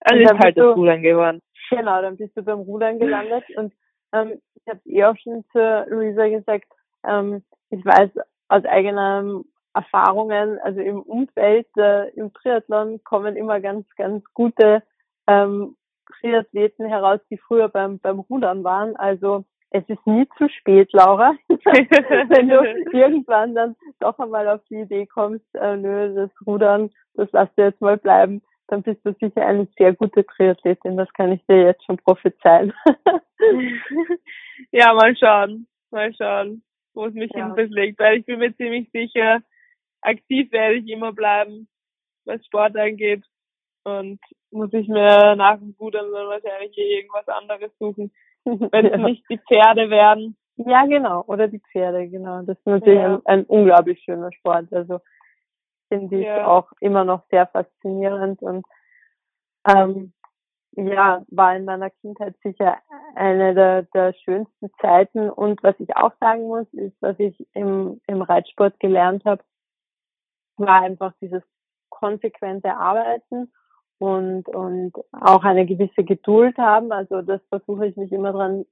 Also 0.00 0.20
ist 0.20 0.38
halt 0.38 0.58
das 0.58 0.76
Rudern 0.76 1.02
geworden. 1.02 1.40
Genau, 1.70 2.02
dann 2.02 2.16
bist 2.16 2.36
du 2.36 2.42
beim 2.42 2.60
Rudern 2.60 2.98
gelandet 2.98 3.44
und 3.56 3.72
ähm, 4.12 4.40
ich 4.54 4.66
habe 4.68 4.80
eh 4.84 5.04
auch 5.04 5.16
schon 5.16 5.44
zu 5.52 5.86
Luisa 5.88 6.28
gesagt, 6.28 6.66
ähm, 7.06 7.42
ich 7.70 7.84
weiß 7.84 8.10
aus 8.48 8.64
eigener 8.64 9.42
Erfahrungen, 9.74 10.58
also 10.60 10.80
im 10.80 11.00
Umfeld, 11.00 11.66
äh, 11.78 12.10
im 12.10 12.32
Triathlon 12.32 13.02
kommen 13.04 13.36
immer 13.36 13.60
ganz, 13.60 13.86
ganz 13.96 14.22
gute 14.34 14.82
ähm, 15.26 15.76
Triathleten 16.20 16.86
heraus, 16.86 17.20
die 17.30 17.38
früher 17.38 17.68
beim, 17.68 17.98
beim 17.98 18.20
Rudern 18.20 18.64
waren. 18.64 18.96
Also 18.96 19.44
es 19.72 19.88
ist 19.88 20.06
nie 20.06 20.26
zu 20.36 20.48
spät, 20.48 20.92
Laura. 20.92 21.34
Wenn 21.48 22.48
du 22.48 22.96
irgendwann 22.96 23.54
dann 23.54 23.76
doch 24.00 24.18
einmal 24.18 24.48
auf 24.48 24.60
die 24.68 24.80
Idee 24.80 25.06
kommst, 25.06 25.46
äh, 25.54 25.76
nö, 25.76 26.14
das 26.14 26.30
Rudern, 26.46 26.90
das 27.14 27.28
lass 27.32 27.52
dir 27.54 27.66
jetzt 27.66 27.80
mal 27.80 27.96
bleiben, 27.96 28.42
dann 28.68 28.82
bist 28.82 29.04
du 29.04 29.14
sicher 29.14 29.46
eine 29.46 29.66
sehr 29.78 29.94
gute 29.94 30.24
Triathletin. 30.26 30.96
Das 30.96 31.12
kann 31.14 31.32
ich 31.32 31.44
dir 31.46 31.62
jetzt 31.62 31.84
schon 31.84 31.96
prophezeien. 31.96 32.72
ja, 34.72 34.92
mal 34.94 35.16
schauen. 35.16 35.66
Mal 35.90 36.14
schauen, 36.14 36.62
wo 36.94 37.06
es 37.06 37.14
mich 37.14 37.30
ja. 37.34 37.46
hinbewegt. 37.46 37.98
Weil 37.98 38.18
ich 38.18 38.26
bin 38.26 38.38
mir 38.38 38.54
ziemlich 38.56 38.90
sicher, 38.92 39.40
aktiv 40.02 40.52
werde 40.52 40.76
ich 40.76 40.88
immer 40.88 41.12
bleiben, 41.12 41.68
was 42.24 42.44
Sport 42.46 42.76
angeht. 42.76 43.24
Und 43.84 44.20
muss 44.50 44.72
ich 44.72 44.86
mir 44.86 45.34
nach 45.36 45.58
dem 45.58 45.74
Rudern 45.78 46.12
dann 46.12 46.28
wahrscheinlich 46.28 46.76
irgendwas 46.76 47.28
anderes 47.28 47.72
suchen, 47.78 48.12
wenn 48.72 48.86
es 48.86 48.92
ja. 48.92 48.98
nicht 48.98 49.24
die 49.30 49.38
Pferde 49.38 49.90
werden. 49.90 50.36
Ja, 50.56 50.86
genau. 50.86 51.24
Oder 51.26 51.48
die 51.48 51.60
Pferde, 51.60 52.08
genau. 52.08 52.42
Das 52.42 52.58
ist 52.58 52.66
natürlich 52.66 53.00
ja. 53.00 53.14
ein, 53.14 53.26
ein, 53.26 53.44
unglaublich 53.44 54.02
schöner 54.02 54.32
Sport. 54.32 54.72
Also 54.72 55.00
finde 55.88 56.18
ich 56.18 56.26
ja. 56.26 56.46
auch 56.46 56.72
immer 56.80 57.04
noch 57.04 57.22
sehr 57.30 57.46
faszinierend 57.46 58.42
und 58.42 58.64
ähm, 59.68 60.12
ja, 60.74 61.22
war 61.28 61.54
in 61.54 61.64
meiner 61.66 61.90
Kindheit 61.90 62.34
sicher 62.42 62.78
eine 63.14 63.54
der, 63.54 63.82
der 63.82 64.14
schönsten 64.14 64.70
Zeiten. 64.80 65.28
Und 65.28 65.62
was 65.62 65.74
ich 65.78 65.94
auch 65.96 66.12
sagen 66.18 66.48
muss, 66.48 66.66
ist, 66.72 66.96
was 67.00 67.18
ich 67.18 67.46
im, 67.52 68.00
im 68.06 68.22
Reitsport 68.22 68.80
gelernt 68.80 69.24
habe, 69.24 69.42
war 70.56 70.82
einfach 70.82 71.12
dieses 71.20 71.42
konsequente 71.90 72.74
Arbeiten 72.74 73.52
und, 74.02 74.48
und 74.48 74.92
auch 75.12 75.44
eine 75.44 75.64
gewisse 75.64 76.02
Geduld 76.02 76.58
haben. 76.58 76.90
Also 76.90 77.22
das 77.22 77.40
versuche 77.50 77.86
ich 77.86 77.96
mich 77.96 78.10
immer 78.10 78.32
dran 78.32 78.66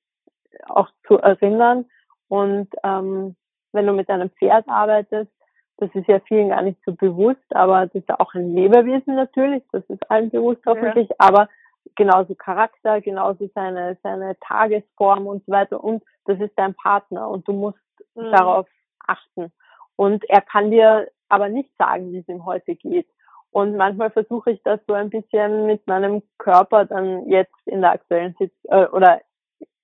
auch 0.69 0.88
zu 1.07 1.19
erinnern. 1.19 1.85
Und 2.27 2.69
ähm, 2.83 3.37
wenn 3.71 3.87
du 3.87 3.93
mit 3.93 4.11
einem 4.11 4.31
Pferd 4.31 4.69
arbeitest, 4.69 5.31
das 5.77 5.88
ist 5.95 6.09
ja 6.09 6.19
vielen 6.19 6.49
gar 6.49 6.62
nicht 6.62 6.81
so 6.85 6.93
bewusst, 6.93 7.47
aber 7.55 7.87
das 7.87 7.95
ist 7.95 8.11
auch 8.11 8.35
ein 8.35 8.57
Lebewesen 8.57 9.14
natürlich, 9.14 9.62
das 9.71 9.85
ist 9.85 10.11
allen 10.11 10.31
bewusst 10.31 10.62
hoffentlich, 10.66 11.09
ja. 11.09 11.16
aber 11.19 11.49
genauso 11.95 12.35
Charakter, 12.35 13.01
genauso 13.01 13.49
seine, 13.55 13.97
seine 14.03 14.37
Tagesform 14.40 15.29
und 15.29 15.47
so 15.47 15.53
weiter 15.53 15.83
und 15.83 16.03
das 16.25 16.40
ist 16.40 16.53
dein 16.57 16.75
Partner 16.75 17.29
und 17.29 17.47
du 17.47 17.53
musst 17.53 17.79
mhm. 18.16 18.33
darauf 18.33 18.66
achten. 19.07 19.53
Und 19.95 20.29
er 20.29 20.40
kann 20.40 20.73
dir 20.73 21.09
aber 21.29 21.49
nicht 21.49 21.71
sagen, 21.79 22.12
wie 22.12 22.19
es 22.19 22.29
ihm 22.29 22.45
heute 22.45 22.75
geht. 22.75 23.07
Und 23.52 23.76
manchmal 23.76 24.10
versuche 24.10 24.52
ich 24.52 24.62
das 24.62 24.80
so 24.86 24.94
ein 24.94 25.10
bisschen 25.10 25.66
mit 25.66 25.86
meinem 25.86 26.22
Körper 26.38 26.84
dann 26.84 27.28
jetzt 27.28 27.54
in 27.66 27.80
der 27.80 27.92
aktuellen 27.92 28.34
Sitz 28.38 28.52
äh, 28.64 28.86
oder 28.86 29.20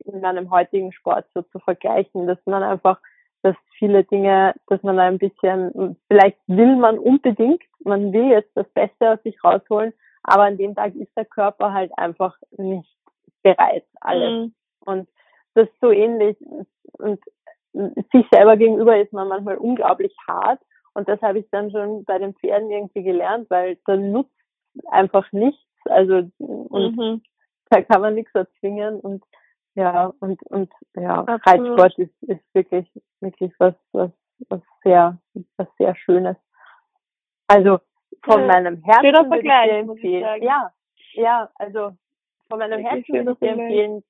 in 0.04 0.20
meinem 0.20 0.50
heutigen 0.50 0.92
Sport 0.92 1.26
so 1.34 1.42
zu 1.42 1.58
vergleichen, 1.58 2.28
dass 2.28 2.38
man 2.46 2.62
einfach, 2.62 3.00
dass 3.42 3.56
viele 3.78 4.04
Dinge, 4.04 4.54
dass 4.68 4.82
man 4.84 4.98
ein 5.00 5.18
bisschen, 5.18 5.96
vielleicht 6.06 6.38
will 6.46 6.76
man 6.76 6.98
unbedingt, 6.98 7.62
man 7.80 8.12
will 8.12 8.30
jetzt 8.30 8.50
das 8.54 8.68
Beste 8.68 9.12
aus 9.12 9.22
sich 9.24 9.42
rausholen, 9.42 9.92
aber 10.22 10.44
an 10.44 10.58
dem 10.58 10.74
Tag 10.74 10.94
ist 10.94 11.16
der 11.16 11.24
Körper 11.24 11.72
halt 11.72 11.90
einfach 11.98 12.36
nicht 12.56 12.96
bereit, 13.42 13.84
alles. 14.00 14.30
Mhm. 14.30 14.54
Und 14.84 15.08
das 15.54 15.68
ist 15.68 15.80
so 15.80 15.90
ähnlich 15.90 16.36
und 16.98 17.20
sich 18.12 18.26
selber 18.32 18.56
gegenüber 18.56 18.96
ist 18.98 19.12
man 19.12 19.28
manchmal 19.28 19.56
unglaublich 19.56 20.14
hart 20.26 20.60
und 20.96 21.06
das 21.08 21.20
habe 21.20 21.38
ich 21.40 21.50
dann 21.50 21.70
schon 21.70 22.04
bei 22.04 22.18
den 22.18 22.34
Pferden 22.34 22.70
irgendwie 22.70 23.02
gelernt, 23.02 23.50
weil 23.50 23.76
da 23.84 23.96
nutzt 23.96 24.32
einfach 24.86 25.30
nichts. 25.30 25.60
Also 25.84 26.30
und 26.38 26.96
mhm. 26.96 27.22
da 27.68 27.82
kann 27.82 28.00
man 28.00 28.14
nichts 28.14 28.34
erzwingen 28.34 28.98
und 29.00 29.22
ja, 29.74 30.10
und 30.20 30.42
und 30.44 30.72
ja, 30.94 31.18
Absolut. 31.18 31.46
Reitsport 31.46 31.98
ist, 31.98 32.22
ist 32.22 32.54
wirklich, 32.54 32.90
wirklich 33.20 33.52
was, 33.58 33.74
was, 33.92 34.10
was 34.48 34.62
sehr, 34.82 35.18
was 35.58 35.68
sehr 35.78 35.94
Schönes. 35.96 36.36
Also 37.46 37.78
von 38.24 38.40
ja, 38.40 38.46
meinem 38.46 38.82
Herzen 38.82 39.30
würde 39.30 39.36
ich 39.36 39.42
dir 39.42 39.78
empfehlen. 39.78 40.42
Ja, 40.42 40.72
ja, 41.12 41.50
also 41.56 41.92
von 42.48 42.58
meinem 42.58 42.80
Herzen 42.80 43.14
würde 43.14 43.32
ich 43.32 43.38
dir 43.38 43.50
empfehlen, 43.50 44.02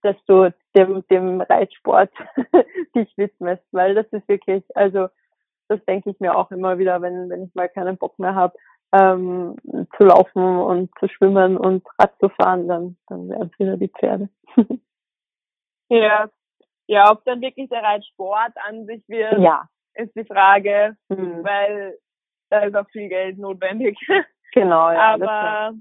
dass 0.00 0.16
du 0.24 0.54
dem, 0.74 1.06
dem 1.08 1.42
Reitsport 1.42 2.10
dich 2.94 3.12
widmest, 3.18 3.64
weil 3.72 3.94
das 3.94 4.06
ist 4.06 4.26
wirklich, 4.26 4.64
also 4.74 5.08
das 5.70 5.84
denke 5.84 6.10
ich 6.10 6.20
mir 6.20 6.36
auch 6.36 6.50
immer 6.50 6.78
wieder, 6.78 7.00
wenn, 7.00 7.30
wenn 7.30 7.44
ich 7.44 7.54
mal 7.54 7.68
keinen 7.68 7.96
Bock 7.96 8.18
mehr 8.18 8.34
habe, 8.34 8.58
ähm, 8.92 9.56
zu 9.96 10.04
laufen 10.04 10.42
und 10.42 10.90
zu 10.98 11.08
schwimmen 11.08 11.56
und 11.56 11.86
Rad 11.98 12.12
zu 12.18 12.28
fahren, 12.30 12.66
dann, 12.66 12.96
dann 13.06 13.28
werden 13.28 13.50
es 13.52 13.58
wieder 13.58 13.76
die 13.76 13.88
Pferde. 13.88 14.28
ja. 15.88 16.28
Ja, 16.88 17.12
ob 17.12 17.24
dann 17.24 17.40
wirklich 17.40 17.68
der 17.68 17.84
Reitsport 17.84 18.52
an 18.66 18.84
sich 18.86 19.08
wird, 19.08 19.38
ja. 19.38 19.68
ist 19.94 20.12
die 20.16 20.24
Frage, 20.24 20.96
mhm. 21.08 21.44
weil 21.44 21.96
da 22.50 22.64
ist 22.64 22.74
auch 22.74 22.88
viel 22.90 23.08
Geld 23.08 23.38
notwendig. 23.38 23.96
Genau, 24.52 24.90
ja. 24.90 25.14
Aber 25.14 25.74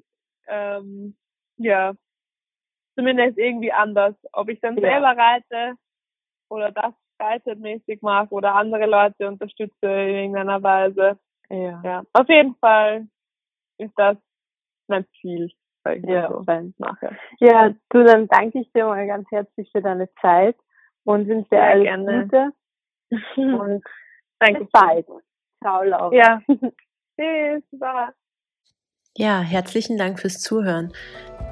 ähm, 0.47 1.17
ja, 1.57 1.93
zumindest 2.93 3.39
irgendwie 3.39 3.71
anders. 3.71 4.13
Ob 4.31 4.47
ich 4.49 4.61
dann 4.61 4.77
ja. 4.77 4.91
selber 4.91 5.19
reite 5.19 5.73
oder 6.49 6.71
das 6.71 6.93
freizeitmäßig 7.19 8.01
mache 8.01 8.33
oder 8.33 8.55
andere 8.55 8.85
Leute 8.85 9.27
unterstütze 9.27 9.85
in 9.85 10.15
irgendeiner 10.15 10.63
Weise. 10.63 11.19
Ja. 11.49 11.81
ja. 11.83 12.03
Auf 12.13 12.29
jeden 12.29 12.55
Fall 12.55 13.07
ist 13.77 13.93
das 13.97 14.17
mein 14.87 15.05
Ziel. 15.19 15.51
Ja, 16.03 16.27
so 16.27 16.43
mache. 16.77 17.17
ja, 17.39 17.73
du, 17.89 18.03
dann 18.03 18.27
danke 18.27 18.59
ich 18.59 18.71
dir 18.73 18.85
mal 18.85 19.07
ganz 19.07 19.25
herzlich 19.31 19.71
für 19.71 19.81
deine 19.81 20.07
Zeit 20.21 20.55
und 21.03 21.27
wünsche 21.27 21.49
dir 21.49 21.63
alles 21.63 21.83
gerne. 21.83 22.23
Gute. 22.23 22.51
Und 23.59 23.83
danke 24.39 24.65
bis 24.65 24.71
bald. 24.71 25.07
Ciao, 25.63 25.81
Laura. 25.81 26.13
Ja. 26.13 26.41
Tschüss. 26.47 27.63
Bye. 27.71 28.13
Ja, 29.17 29.39
herzlichen 29.41 29.97
Dank 29.97 30.19
fürs 30.19 30.39
Zuhören 30.39 30.93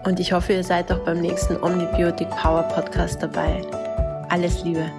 und 0.06 0.20
ich 0.20 0.32
hoffe, 0.32 0.54
ihr 0.54 0.64
seid 0.64 0.92
auch 0.92 1.04
beim 1.04 1.20
nächsten 1.20 1.58
Omnibiotic 1.62 2.30
Power 2.30 2.64
Podcast 2.64 3.22
dabei. 3.24 3.62
Alles 4.30 4.64
Liebe. 4.64 4.90